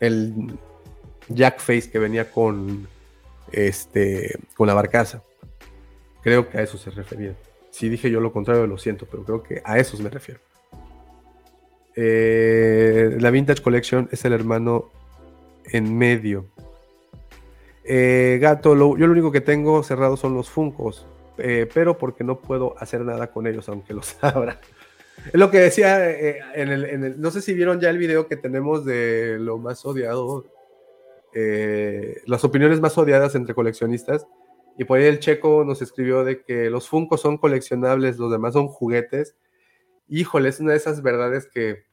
[0.00, 0.58] el
[1.30, 2.86] Jackface que venía con,
[3.52, 5.22] este, con la barcaza.
[6.22, 7.34] Creo que a eso se refería.
[7.70, 10.40] Si dije yo lo contrario, lo siento, pero creo que a eso me refiero.
[11.96, 14.90] Eh, la Vintage Collection es el hermano
[15.66, 16.46] en medio.
[17.84, 21.06] Eh, gato, yo lo único que tengo cerrado son los Funcos,
[21.38, 24.60] eh, pero porque no puedo hacer nada con ellos, aunque los abra.
[25.26, 26.10] Es lo que decía
[26.54, 30.46] en el, No sé si vieron ya el video que tenemos de lo más odiado
[31.34, 34.26] eh, las opiniones más odiadas entre coleccionistas.
[34.78, 38.54] Y por ahí el checo nos escribió de que los Funko son coleccionables, los demás
[38.54, 39.36] son juguetes.
[40.08, 41.84] Híjole, es una de esas verdades que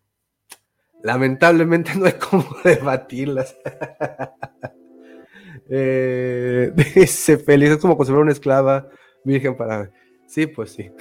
[1.03, 3.57] lamentablemente no hay como debatirlas.
[5.69, 8.89] eh, dice feliz, es como conservar una esclava
[9.23, 9.91] virgen para...
[10.27, 10.91] Sí, pues sí.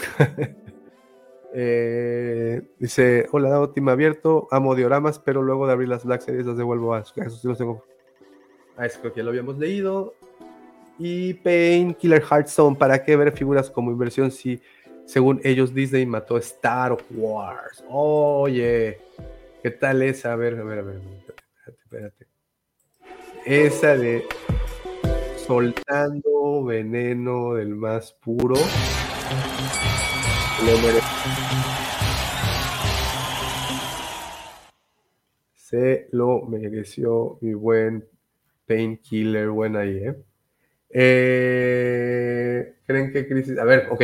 [1.59, 6.59] Eh, dice, hola, última abierto, amo dioramas, pero luego de abrir las Black Series los
[6.59, 7.83] devuelvo a esos sí los tengo
[8.77, 10.15] Ah, eso creo que ya lo habíamos leído.
[10.99, 14.61] Y Pain, Killer Hearthstone, ¿para qué ver figuras como inversión si,
[15.07, 17.83] según ellos, Disney mató Star Wars?
[17.89, 18.99] Oye,
[19.63, 20.33] ¿qué tal esa?
[20.33, 22.27] A ver, a ver, a ver, espérate, espérate.
[23.47, 24.25] Esa de
[25.47, 28.57] soltando veneno del más puro.
[35.55, 38.05] Se lo mereció mi buen
[38.67, 40.17] Painkiller, buena ahí, ¿eh?
[40.91, 42.75] ¿eh?
[42.87, 43.59] ¿Creen que crisis...
[43.59, 44.03] A ver, ok,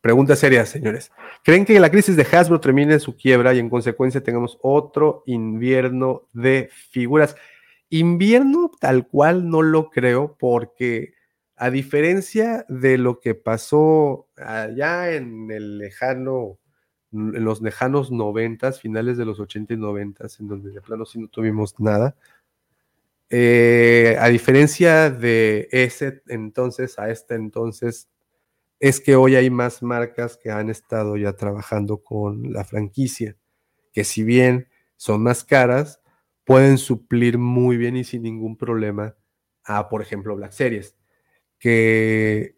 [0.00, 1.10] pregunta seria, señores.
[1.42, 6.28] ¿Creen que la crisis de Hasbro termine su quiebra y en consecuencia tengamos otro invierno
[6.32, 7.36] de figuras?
[7.88, 11.14] Invierno tal cual no lo creo porque
[11.56, 16.58] a diferencia de lo que pasó allá en el lejano,
[17.12, 21.18] en los lejanos noventas, finales de los 80 y noventas, en donde de plano sí
[21.18, 22.16] no tuvimos nada,
[23.30, 28.08] eh, a diferencia de ese entonces a este entonces,
[28.80, 33.36] es que hoy hay más marcas que han estado ya trabajando con la franquicia,
[33.92, 36.00] que si bien son más caras,
[36.44, 39.16] pueden suplir muy bien y sin ningún problema
[39.64, 40.96] a, por ejemplo, Black Series,
[41.58, 42.56] que,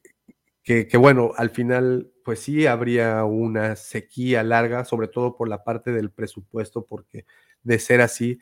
[0.63, 5.65] que, que bueno, al final, pues sí habría una sequía larga, sobre todo por la
[5.65, 7.27] parte del presupuesto, porque
[7.63, 8.41] de ser así,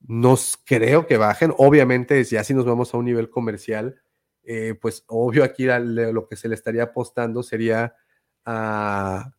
[0.00, 1.52] no creo que bajen.
[1.58, 4.00] Obviamente, si así nos vamos a un nivel comercial,
[4.42, 7.94] eh, pues obvio aquí lo que se le estaría apostando sería
[8.44, 9.32] a,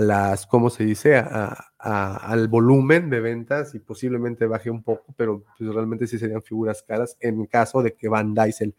[0.00, 1.16] las, ¿cómo se dice?
[1.16, 6.82] al volumen de ventas y posiblemente baje un poco, pero pues, realmente sí serían figuras
[6.82, 8.74] caras en caso de que Van Dyssel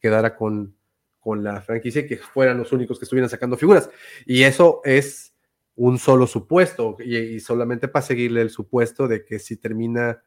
[0.00, 0.74] quedara con,
[1.20, 3.90] con la franquicia y que fueran los únicos que estuvieran sacando figuras.
[4.24, 5.34] Y eso es
[5.74, 10.22] un solo supuesto y solamente para seguirle el supuesto de que si termina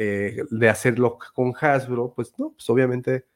[0.00, 3.26] eh, de hacerlo con Hasbro, pues no, pues obviamente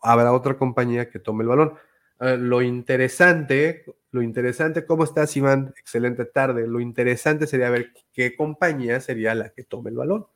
[0.00, 1.74] habrá otra compañía que tome el balón.
[2.20, 5.74] Ah, lo interesante, lo interesante, ¿cómo estás, Iván?
[5.76, 6.68] Excelente tarde.
[6.68, 10.28] Lo interesante sería ver qué compañía sería la que tome el balón.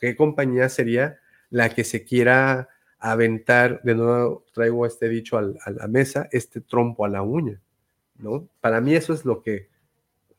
[0.00, 2.68] ¿Qué compañía sería la que se quiera
[2.98, 3.80] aventar?
[3.84, 7.60] De nuevo, traigo este dicho a la mesa, este trompo a la uña,
[8.16, 8.48] ¿no?
[8.60, 9.68] Para mí eso es lo que,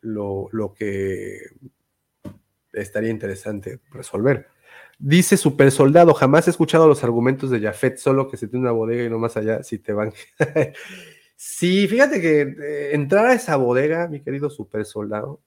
[0.01, 1.43] lo, lo que
[2.73, 4.47] estaría interesante resolver.
[5.01, 8.73] Dice Super Soldado, jamás he escuchado los argumentos de Jafet, solo que se tiene una
[8.73, 10.11] bodega y no más allá, si te van.
[11.37, 15.39] sí, fíjate que eh, entrar a esa bodega, mi querido Super Soldado,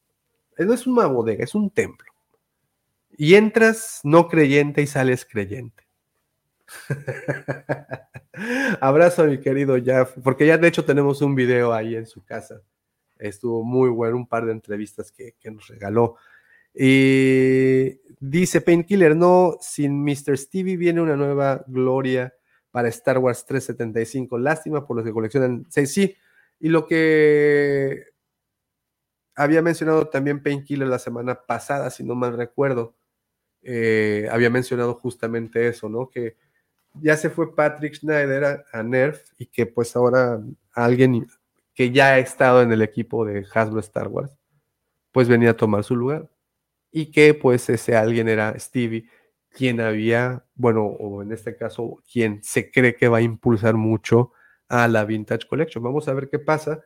[0.57, 2.11] eh, no es una bodega, es un templo.
[3.14, 5.85] Y entras no creyente y sales creyente.
[8.81, 12.25] Abrazo a mi querido Jaf, porque ya de hecho tenemos un video ahí en su
[12.25, 12.62] casa.
[13.18, 16.16] Estuvo muy bueno, un par de entrevistas que, que nos regaló.
[16.75, 20.39] Y dice Painkiller, no, sin Mr.
[20.39, 22.35] Stevie viene una nueva gloria
[22.70, 24.39] para Star Wars 375.
[24.39, 25.66] Lástima por los que coleccionan.
[25.70, 26.16] Sí, sí.
[26.59, 28.05] Y lo que
[29.35, 32.95] había mencionado también Painkiller la semana pasada, si no mal recuerdo,
[33.62, 36.09] eh, había mencionado justamente eso, ¿no?
[36.09, 36.37] Que
[36.95, 40.43] ya se fue Patrick Schneider a, a, Nerf y que pues ahora
[40.73, 41.27] alguien
[41.75, 44.37] que ya ha estado en el equipo de Hasbro Star Wars,
[45.12, 46.32] pues venía a tomar su lugar
[46.93, 49.09] y que pues ese alguien era Stevie,
[49.51, 54.32] quien había, bueno, o en este caso, quien se cree que va a impulsar mucho
[54.68, 55.82] a la Vintage Collection.
[55.82, 56.84] Vamos a ver qué pasa.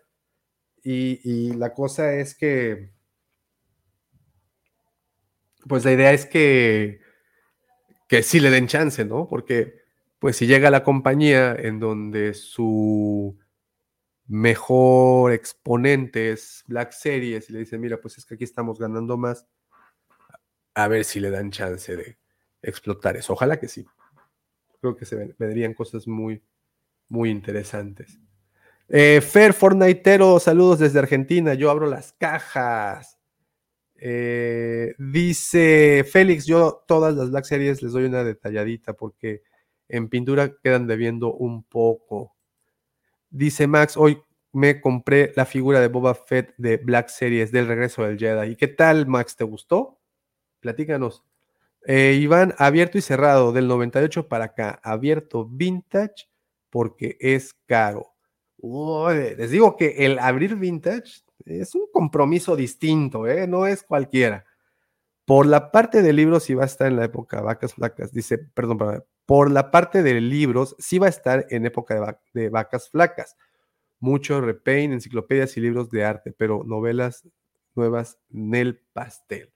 [0.83, 2.93] Y, la cosa es que,
[5.69, 7.01] pues la idea es que,
[8.09, 9.27] que sí le den chance, ¿no?
[9.29, 9.75] Porque,
[10.21, 13.37] pues si llega la compañía en donde su
[14.29, 19.17] mejor exponente es Black Series y le dice, mira, pues es que aquí estamos ganando
[19.17, 19.47] más,
[20.77, 22.19] a ver si le dan chance de
[22.61, 23.33] explotar eso.
[23.33, 23.87] Ojalá que sí.
[24.81, 26.43] Creo que se vendrían cosas muy,
[27.09, 28.21] muy interesantes.
[28.89, 31.55] Eh, Fer Fortniteero, saludos desde Argentina.
[31.55, 33.19] Yo abro las cajas.
[33.95, 39.43] Eh, dice Félix, yo todas las Black Series les doy una detalladita porque
[39.89, 42.37] en pintura quedan debiendo un poco.
[43.31, 44.21] Dice Max, hoy
[44.53, 48.53] me compré la figura de Boba Fett de Black Series del regreso del Jedi.
[48.53, 49.37] ¿Y qué tal, Max?
[49.37, 49.96] ¿Te gustó?
[50.67, 51.23] Platícanos.
[51.87, 56.29] Eh, Iván, abierto y cerrado, del 98 para acá, abierto vintage
[56.71, 58.17] porque es caro.
[59.13, 63.47] les digo que el abrir vintage es un compromiso distinto, ¿eh?
[63.47, 64.45] no es cualquiera.
[65.25, 68.39] Por la parte de libros, sí va a estar en la época vacas flacas, dice,
[68.39, 72.91] perdón, por la parte de libros, sí va a estar en época de, de vacas
[72.91, 73.37] flacas.
[74.01, 77.23] Mucho repaint, enciclopedias y libros de arte, pero novelas
[77.77, 79.53] nuevas en el pastel.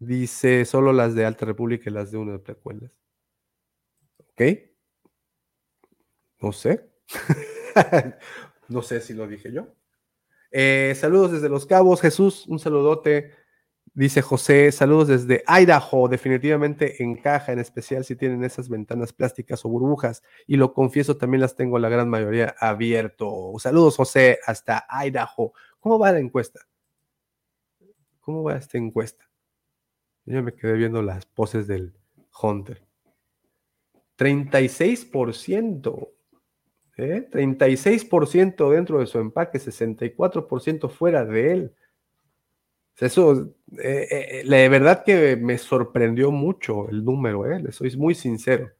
[0.00, 2.92] Dice solo las de Alta República y las de una de precuelas.
[4.18, 4.42] ¿Ok?
[6.40, 6.88] No sé.
[8.68, 9.66] no sé si lo dije yo.
[10.50, 13.32] Eh, saludos desde Los Cabos, Jesús, un saludote.
[13.94, 16.08] Dice José, saludos desde Idaho.
[16.08, 20.22] Definitivamente encaja, en especial si tienen esas ventanas plásticas o burbujas.
[20.46, 23.52] Y lo confieso, también las tengo la gran mayoría abierto.
[23.58, 25.52] Saludos, José, hasta Idaho.
[25.80, 26.60] ¿Cómo va la encuesta?
[28.20, 29.28] ¿Cómo va esta encuesta?
[30.28, 31.94] Yo me quedé viendo las poses del
[32.42, 32.82] Hunter.
[34.18, 36.08] 36%.
[36.98, 37.28] ¿eh?
[37.32, 41.74] 36% dentro de su empaque, 64% fuera de él.
[42.98, 47.60] Eso, eh, eh, la verdad que me sorprendió mucho el número, ¿eh?
[47.60, 48.70] le soy muy sincero.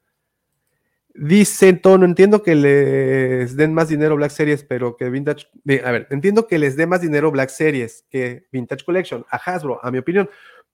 [1.14, 5.46] Dice Tono, entiendo que les den más dinero Black Series, pero que Vintage.
[5.82, 9.84] A ver, entiendo que les dé más dinero Black Series que Vintage Collection a Hasbro,
[9.84, 10.28] a mi opinión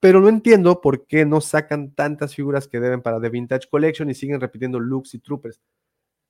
[0.04, 4.10] pero no entiendo por qué no sacan tantas figuras que deben para The Vintage Collection
[4.10, 5.62] y siguen repitiendo looks y troopers.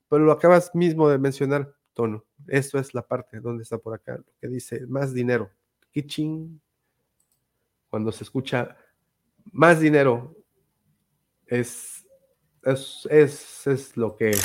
[0.07, 2.23] Pero lo acabas mismo de mencionar, Tono.
[2.47, 5.51] Esto es la parte donde está por acá, lo que dice más dinero.
[5.91, 6.61] Kitchen.
[7.89, 8.77] Cuando se escucha
[9.51, 10.33] más dinero,
[11.45, 12.07] es,
[12.63, 13.05] es,
[13.65, 14.37] es, lo que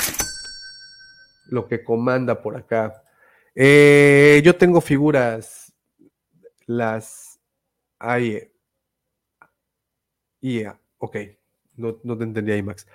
[1.47, 3.01] lo que comanda por acá.
[3.55, 5.73] Eh, yo tengo figuras,
[6.65, 7.39] las
[7.97, 8.50] hay
[10.41, 11.17] Yeah, ok,
[11.77, 12.87] no, no te entendía ahí, Max.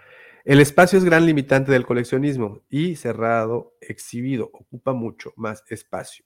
[0.44, 6.24] El espacio es gran limitante del coleccionismo y cerrado, exhibido, ocupa mucho más espacio.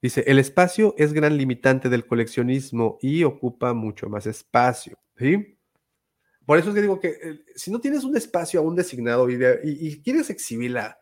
[0.00, 4.98] Dice, el espacio es gran limitante del coleccionismo y ocupa mucho más espacio.
[5.18, 5.58] ¿sí?
[6.46, 9.38] Por eso es que digo que eh, si no tienes un espacio aún designado y,
[9.64, 10.98] y, quieres exhibirla,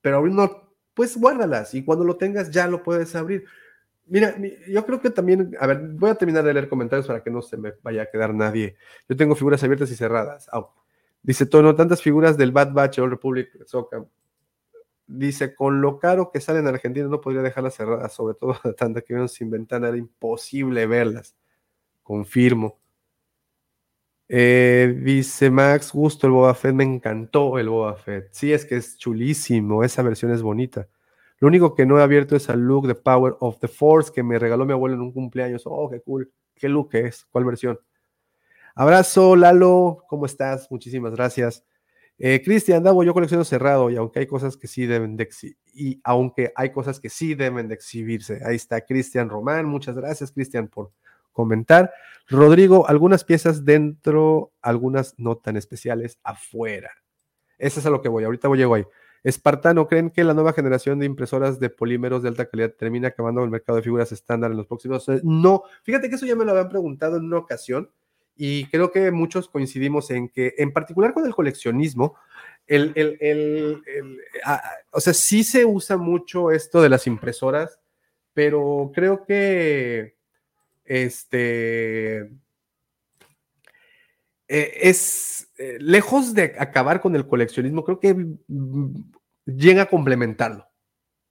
[0.00, 3.44] pero aún no, pues guárdalas y cuando lo tengas ya lo puedes abrir.
[4.06, 4.34] Mira,
[4.68, 7.40] yo creo que también, a ver, voy a terminar de leer comentarios para que no
[7.40, 8.76] se me vaya a quedar nadie.
[9.08, 10.48] Yo tengo figuras abiertas y cerradas.
[11.22, 13.48] Dice Tono, tantas figuras del Bad Batch, Old Republic.
[15.06, 19.00] Dice, con lo caro que sale en Argentina no podría dejarlas cerradas, sobre todo tanta
[19.00, 21.34] que vieron sin ventana, era imposible verlas.
[22.02, 22.78] Confirmo.
[24.28, 28.28] Eh, dice Max, gusto el Boba Fett, me encantó el Boba Fett.
[28.32, 30.88] Sí, es que es chulísimo, esa versión es bonita.
[31.44, 34.22] Lo único que no he abierto es el look de Power of the Force que
[34.22, 35.64] me regaló mi abuelo en un cumpleaños.
[35.66, 36.32] Oh, qué cool.
[36.54, 37.26] ¿Qué look es?
[37.30, 37.78] ¿Cuál versión?
[38.74, 40.70] Abrazo, Lalo, ¿cómo estás?
[40.70, 41.62] Muchísimas gracias.
[42.16, 45.28] Eh, Cristian Davo, yo colecciono cerrado y aunque hay cosas que sí deben de
[45.74, 48.40] y aunque hay cosas que sí deben de exhibirse.
[48.42, 50.92] Ahí está Cristian Román, muchas gracias Cristian por
[51.30, 51.92] comentar.
[52.26, 56.90] Rodrigo, algunas piezas dentro, algunas no tan especiales afuera.
[57.58, 58.86] Eso es a lo que voy, ahorita voy llego ahí.
[59.24, 63.42] Espartano, ¿creen que la nueva generación de impresoras de polímeros de alta calidad termina acabando
[63.42, 65.06] el mercado de figuras estándar en los próximos?
[65.22, 67.90] No, fíjate que eso ya me lo habían preguntado en una ocasión
[68.36, 72.16] y creo que muchos coincidimos en que, en particular con el coleccionismo,
[72.66, 73.82] el, el,
[74.90, 77.78] o sea, sí se usa mucho esto de las impresoras,
[78.34, 80.16] pero creo que
[80.84, 82.30] este
[84.48, 88.16] eh, es eh, lejos de acabar con el coleccionismo, creo que
[89.46, 90.68] llega a complementarlo.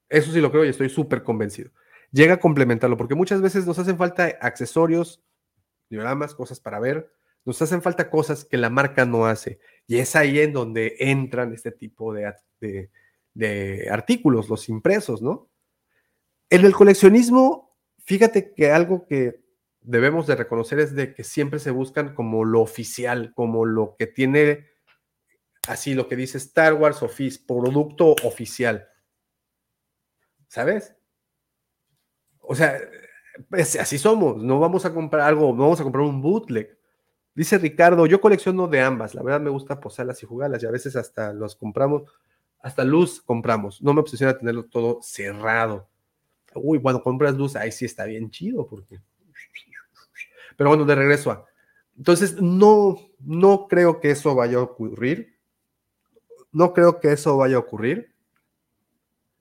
[0.10, 1.72] Eso sí lo creo y estoy súper convencido.
[2.12, 5.24] Llega a complementarlo porque muchas veces nos hacen falta accesorios,
[5.90, 7.12] dioramas, cosas para ver.
[7.46, 9.60] Nos hacen falta cosas que la marca no hace.
[9.88, 12.32] Y es ahí en donde entran este tipo de,
[13.34, 15.50] de, artículos, los impresos, ¿no?
[16.50, 19.43] En el coleccionismo, fíjate que algo que
[19.84, 24.08] debemos de reconocer es de que siempre se buscan como lo oficial, como lo que
[24.08, 24.68] tiene,
[25.68, 28.88] así lo que dice Star Wars Office, producto oficial.
[30.48, 30.96] ¿Sabes?
[32.40, 32.78] O sea,
[33.50, 36.78] pues así somos, no vamos a comprar algo, no vamos a comprar un bootleg.
[37.36, 40.72] Dice Ricardo, yo colecciono de ambas, la verdad me gusta posarlas y jugarlas y a
[40.72, 42.04] veces hasta los compramos,
[42.60, 45.90] hasta luz compramos, no me obsesiona tenerlo todo cerrado.
[46.54, 49.02] Uy, cuando compras luz, ahí sí está bien chido porque...
[50.58, 51.46] Pero bueno, de regreso a...
[51.98, 55.38] Entonces, no, no creo que eso vaya a ocurrir.
[56.52, 58.14] No creo que eso vaya a ocurrir.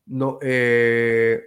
[0.07, 1.43] No, eh,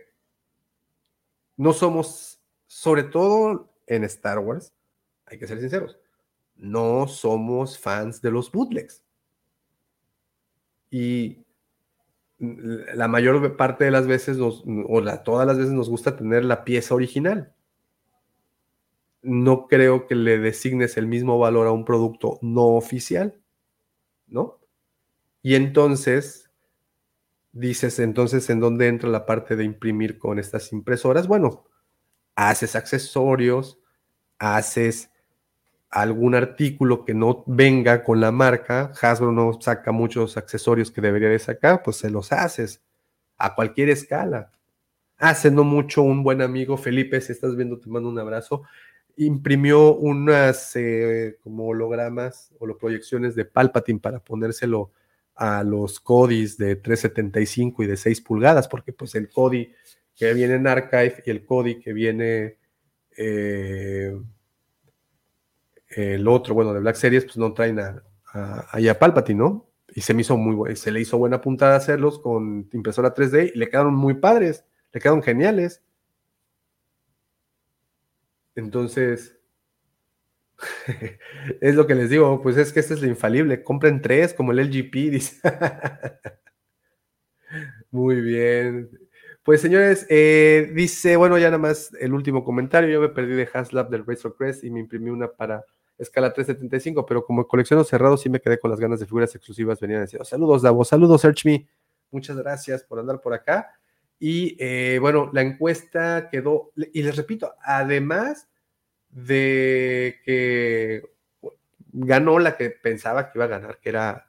[1.57, 2.35] no somos
[2.75, 4.73] sobre todo en Star Wars,
[5.25, 5.97] hay que ser sinceros,
[6.57, 9.01] no somos fans de los bootlegs.
[10.91, 11.45] Y
[12.37, 16.95] la mayor parte de las veces, o todas las veces nos gusta tener la pieza
[16.95, 17.54] original.
[19.25, 23.41] No creo que le designes el mismo valor a un producto no oficial,
[24.27, 24.59] ¿no?
[25.41, 26.51] Y entonces,
[27.51, 31.27] dices, entonces, ¿en dónde entra la parte de imprimir con estas impresoras?
[31.27, 31.65] Bueno,
[32.35, 33.79] haces accesorios,
[34.39, 35.11] haces
[35.89, 41.29] algún artículo que no venga con la marca, Hasbro no saca muchos accesorios que debería
[41.29, 42.81] de sacar, pues se los haces
[43.37, 44.51] a cualquier escala.
[45.17, 48.63] Hace no mucho un buen amigo, Felipe, si estás viendo, te mando un abrazo,
[49.17, 54.91] imprimió unas eh, como hologramas o proyecciones de Palpatine para ponérselo
[55.35, 59.71] a los Codis de 375 y de 6 pulgadas, porque pues el Cody
[60.15, 62.57] que viene en Archive y el Cody que viene
[63.17, 64.17] eh,
[65.89, 68.03] el otro, bueno, de Black Series, pues no traen a,
[68.33, 69.69] a, Palpatine, ¿no?
[69.93, 73.57] Y se me hizo muy se le hizo buena puntada hacerlos con impresora 3D y
[73.57, 75.81] le quedaron muy padres, le quedaron geniales.
[78.55, 79.37] Entonces,
[81.61, 84.51] es lo que les digo, pues es que este es lo infalible, compren tres como
[84.51, 85.39] el LGP, dice.
[87.91, 88.89] Muy bien.
[89.43, 93.47] Pues señores, eh, dice, bueno, ya nada más el último comentario, yo me perdí de
[93.53, 95.63] Haslab del Razor Crest y me imprimí una para
[95.97, 99.79] escala 375, pero como colecciono cerrado sí me quedé con las ganas de figuras exclusivas,
[99.79, 101.67] venían diciendo, saludos Davo, saludos Search Me,
[102.11, 103.71] muchas gracias por andar por acá.
[104.19, 108.47] Y eh, bueno, la encuesta quedó, y les repito, además
[109.09, 111.03] de que
[111.91, 114.27] ganó la que pensaba que iba a ganar, que era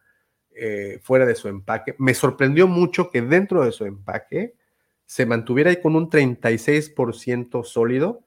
[0.54, 4.54] eh, fuera de su empaque, me sorprendió mucho que dentro de su empaque,
[5.06, 8.24] se mantuviera ahí con un 36% sólido.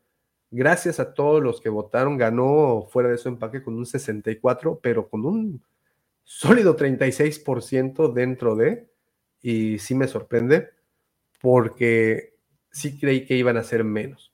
[0.49, 5.10] Gracias a todos los que votaron, ganó fuera de su empaque con un 64%, pero
[5.10, 5.62] con un
[6.24, 8.88] sólido 36% dentro de,
[9.41, 10.70] y sí me sorprende,
[11.40, 12.36] porque
[12.72, 14.34] sí creí que iban a ser menos.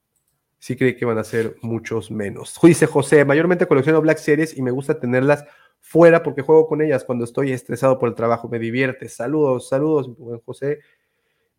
[0.60, 2.58] Sí creí que iban a ser muchos menos.
[2.64, 5.46] Dice José, mayormente colecciono Black Series y me gusta tenerlas
[5.80, 9.08] fuera porque juego con ellas cuando estoy estresado por el trabajo, me divierte.
[9.08, 10.80] Saludos, saludos, buen José.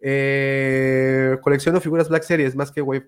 [0.00, 3.06] Eh, colecciono figuras Black Series más que, wave,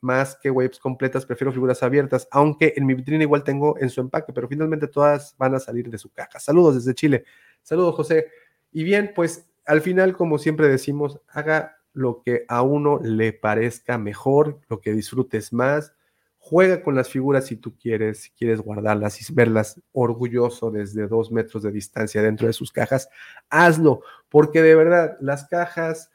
[0.00, 4.00] más que waves completas, prefiero figuras abiertas, aunque en mi vitrina igual tengo en su
[4.00, 6.38] empaque, pero finalmente todas van a salir de su caja.
[6.38, 7.24] Saludos desde Chile.
[7.62, 8.26] Saludos, José.
[8.72, 13.98] Y bien, pues al final, como siempre decimos, haga lo que a uno le parezca
[13.98, 15.94] mejor, lo que disfrutes más.
[16.38, 21.30] Juega con las figuras si tú quieres, si quieres guardarlas y verlas orgulloso desde dos
[21.30, 23.10] metros de distancia dentro de sus cajas,
[23.48, 26.10] hazlo, porque de verdad las cajas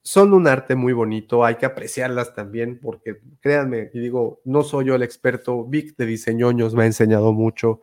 [0.00, 4.84] son un arte muy bonito, hay que apreciarlas también, porque créanme, y digo, no soy
[4.84, 7.80] yo el experto, Vic de Diseñoños me ha enseñado mucho.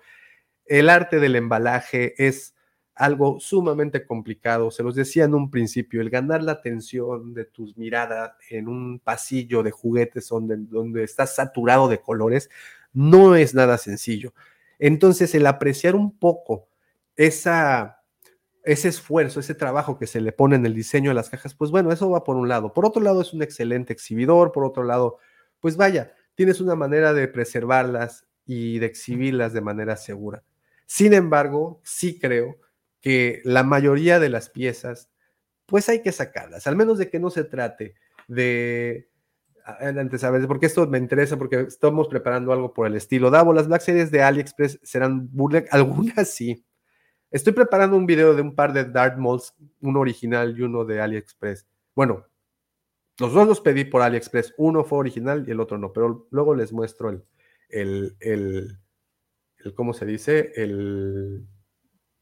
[0.65, 2.55] El arte del embalaje es
[2.95, 4.71] algo sumamente complicado.
[4.71, 8.99] Se los decía en un principio, el ganar la atención de tus miradas en un
[8.99, 12.49] pasillo de juguetes donde, donde estás saturado de colores
[12.93, 14.33] no es nada sencillo.
[14.79, 16.67] Entonces, el apreciar un poco
[17.15, 18.01] esa
[18.63, 21.71] ese esfuerzo, ese trabajo que se le pone en el diseño de las cajas, pues
[21.71, 22.73] bueno, eso va por un lado.
[22.73, 25.17] Por otro lado, es un excelente exhibidor, por otro lado,
[25.59, 30.43] pues vaya, tienes una manera de preservarlas y de exhibirlas de manera segura.
[30.85, 32.57] Sin embargo, sí creo
[33.01, 35.09] que la mayoría de las piezas,
[35.65, 37.95] pues hay que sacarlas, al menos de que no se trate
[38.27, 39.09] de
[39.63, 40.45] antes, ¿sabes?
[40.47, 43.29] Porque esto me interesa porque estamos preparando algo por el estilo.
[43.29, 46.65] Davo, las Black Series de AliExpress serán burlek, algunas sí,
[47.31, 50.99] Estoy preparando un video de un par de Dart Molds, uno original y uno de
[50.99, 51.65] AliExpress.
[51.95, 52.25] Bueno,
[53.17, 54.53] los dos los pedí por AliExpress.
[54.57, 57.23] Uno fue original y el otro no, pero luego les muestro el,
[57.69, 60.51] el, el, ¿cómo se dice?
[60.57, 61.47] El,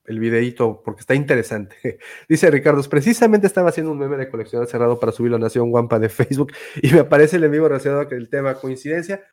[0.10, 2.00] el videíto, porque está interesante.
[2.28, 6.00] Dice Ricardo, precisamente estaba haciendo un meme de colección cerrado para subirlo a Nación Guampa
[6.00, 6.52] de Facebook
[6.82, 9.24] y me aparece el enemigo relacionado con el tema coincidencia.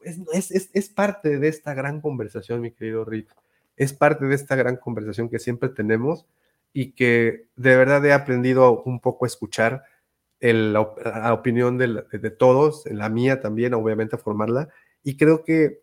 [0.00, 3.28] Es, es, es, parte de esta gran conversación, mi querido Rick
[3.76, 6.26] es parte de esta gran conversación que siempre tenemos
[6.72, 9.84] y que de verdad he aprendido un poco a escuchar
[10.40, 10.80] la,
[11.32, 14.68] opinión de, todos, la mía también, obviamente, a formarla.
[15.02, 15.82] Y creo que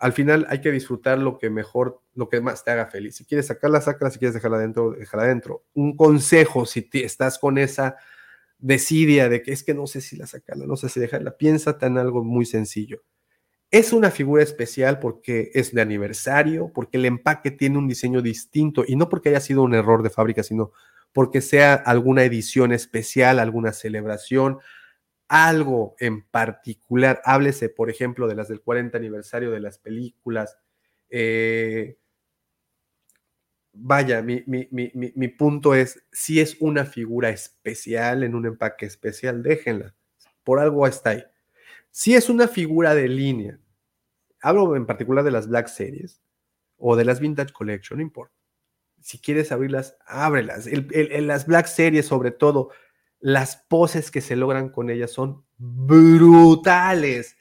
[0.00, 3.16] al final hay que disfrutar lo que mejor, lo que más te haga feliz.
[3.16, 4.10] Si quieres sacarla, sácala.
[4.10, 5.64] Si quieres dejarla adentro, déjala adentro.
[5.74, 7.96] Un consejo, si estás con esa
[8.58, 11.86] desidia de que es que no sé si la sacarla, no sé si dejarla, piénsate
[11.86, 13.02] en algo muy sencillo.
[13.70, 18.84] Es una figura especial porque es de aniversario, porque el empaque tiene un diseño distinto
[18.86, 20.72] y no porque haya sido un error de fábrica, sino
[21.12, 24.58] porque sea alguna edición especial, alguna celebración,
[25.30, 27.22] algo en particular.
[27.24, 30.58] Háblese, por ejemplo, de las del 40 aniversario de las películas.
[31.08, 31.98] Eh,
[33.72, 39.94] vaya, mi, mi, punto es, si es una figura especial en un empaque especial, déjenla.
[40.42, 41.24] Por algo está ahí.
[41.92, 43.60] Si es una figura de línea,
[44.42, 46.20] hablo en particular de las Black Series
[46.76, 48.34] o de las Vintage Collection, no importa.
[49.00, 50.66] Si quieres abrirlas, ábrelas.
[50.66, 52.70] En las Black Series, sobre todo,
[53.20, 57.36] las poses que se logran con ellas son brutales.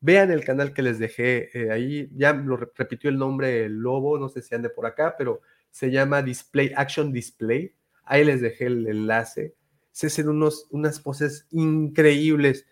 [0.00, 4.18] Vean el canal que les dejé eh, ahí, ya lo repitió el nombre el lobo,
[4.18, 7.74] no sé si ande por acá, pero se llama Display Action Display.
[8.04, 9.54] Ahí les dejé el enlace.
[9.92, 12.66] Se hacen unos, unas poses increíbles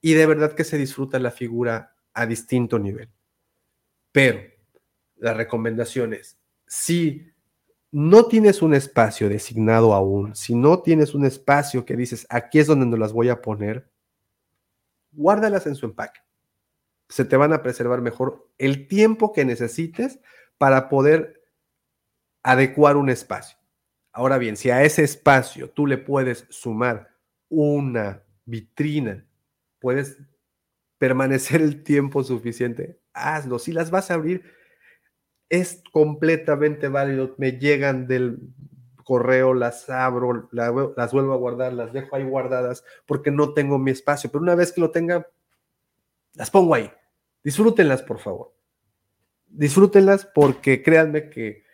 [0.00, 3.08] y de verdad que se disfruta la figura a distinto nivel.
[4.12, 4.40] Pero
[5.16, 7.29] la recomendación es, si
[7.92, 12.66] no tienes un espacio designado aún, si no tienes un espacio que dices, aquí es
[12.66, 13.90] donde nos las voy a poner,
[15.12, 16.20] guárdalas en su empaque.
[17.08, 20.20] Se te van a preservar mejor el tiempo que necesites
[20.58, 21.42] para poder
[22.42, 23.58] adecuar un espacio.
[24.12, 27.10] Ahora bien, si a ese espacio tú le puedes sumar
[27.48, 29.26] una vitrina
[29.80, 30.18] puedes
[30.98, 33.58] permanecer el tiempo suficiente, hazlo.
[33.58, 34.44] Si las vas a abrir,
[35.50, 37.34] es completamente válido.
[37.36, 38.38] Me llegan del
[39.04, 43.90] correo, las abro, las vuelvo a guardar, las dejo ahí guardadas porque no tengo mi
[43.90, 44.30] espacio.
[44.30, 45.26] Pero una vez que lo tenga,
[46.34, 46.90] las pongo ahí.
[47.42, 48.54] Disfrútenlas, por favor.
[49.48, 51.64] Disfrútenlas porque créanme que,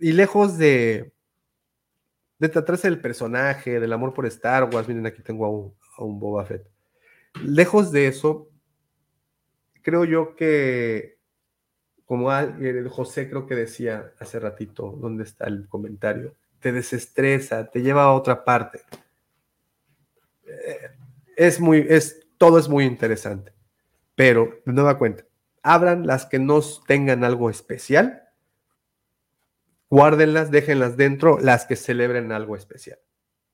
[0.00, 1.12] y lejos de,
[2.38, 6.02] de tratarse del personaje, del amor por Star Wars, miren, aquí tengo a un, a
[6.02, 6.68] un Boba Fett.
[7.44, 8.50] Lejos de eso,
[9.82, 11.21] creo yo que,
[12.06, 12.30] como
[12.90, 16.34] José creo que decía hace ratito, ¿dónde está el comentario?
[16.60, 18.82] Te desestresa, te lleva a otra parte.
[20.46, 20.90] Eh,
[21.36, 23.52] es muy, es, todo es muy interesante,
[24.14, 25.24] pero de nueva cuenta,
[25.62, 28.28] abran las que no tengan algo especial,
[29.88, 32.98] guárdenlas, déjenlas dentro, las que celebren algo especial.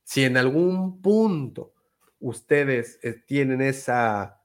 [0.05, 1.75] Si en algún punto
[2.21, 4.43] ustedes eh, tienen esa,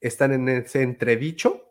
[0.00, 1.65] están en ese entredicho,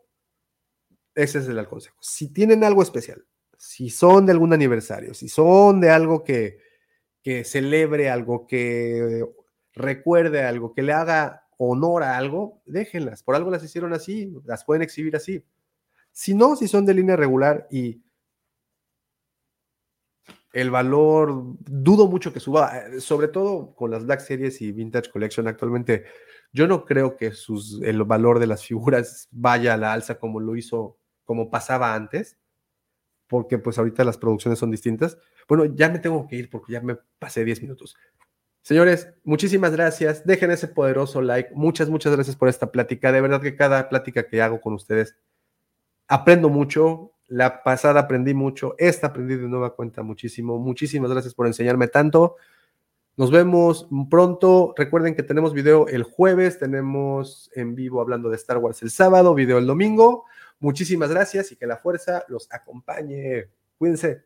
[1.16, 1.96] ese es el consejo.
[2.00, 3.24] Si tienen algo especial,
[3.58, 6.58] si son de algún aniversario, si son de algo que,
[7.22, 9.24] que celebre algo, que
[9.72, 13.22] recuerde algo, que le haga honor a algo, déjenlas.
[13.22, 15.44] Por algo las hicieron así, las pueden exhibir así.
[16.12, 18.02] Si no, si son de línea regular y
[20.52, 25.10] el valor, dudo mucho que suba, eh, sobre todo con las Black Series y Vintage
[25.10, 26.04] Collection actualmente.
[26.52, 27.32] Yo no creo que
[27.82, 32.38] el valor de las figuras vaya a la alza como lo hizo, como pasaba antes,
[33.26, 35.18] porque pues ahorita las producciones son distintas.
[35.46, 37.96] Bueno, ya me tengo que ir porque ya me pasé 10 minutos.
[38.62, 40.24] Señores, muchísimas gracias.
[40.24, 41.50] Dejen ese poderoso like.
[41.54, 43.12] Muchas, muchas gracias por esta plática.
[43.12, 45.16] De verdad que cada plática que hago con ustedes
[46.08, 47.12] aprendo mucho.
[47.28, 48.74] La pasada aprendí mucho.
[48.78, 50.58] Esta aprendí de nueva cuenta muchísimo.
[50.58, 52.36] Muchísimas gracias por enseñarme tanto.
[53.16, 54.74] Nos vemos pronto.
[54.76, 59.34] Recuerden que tenemos video el jueves, tenemos en vivo hablando de Star Wars el sábado,
[59.34, 60.24] video el domingo.
[60.58, 63.50] Muchísimas gracias y que la fuerza los acompañe.
[63.78, 64.24] Cuídense.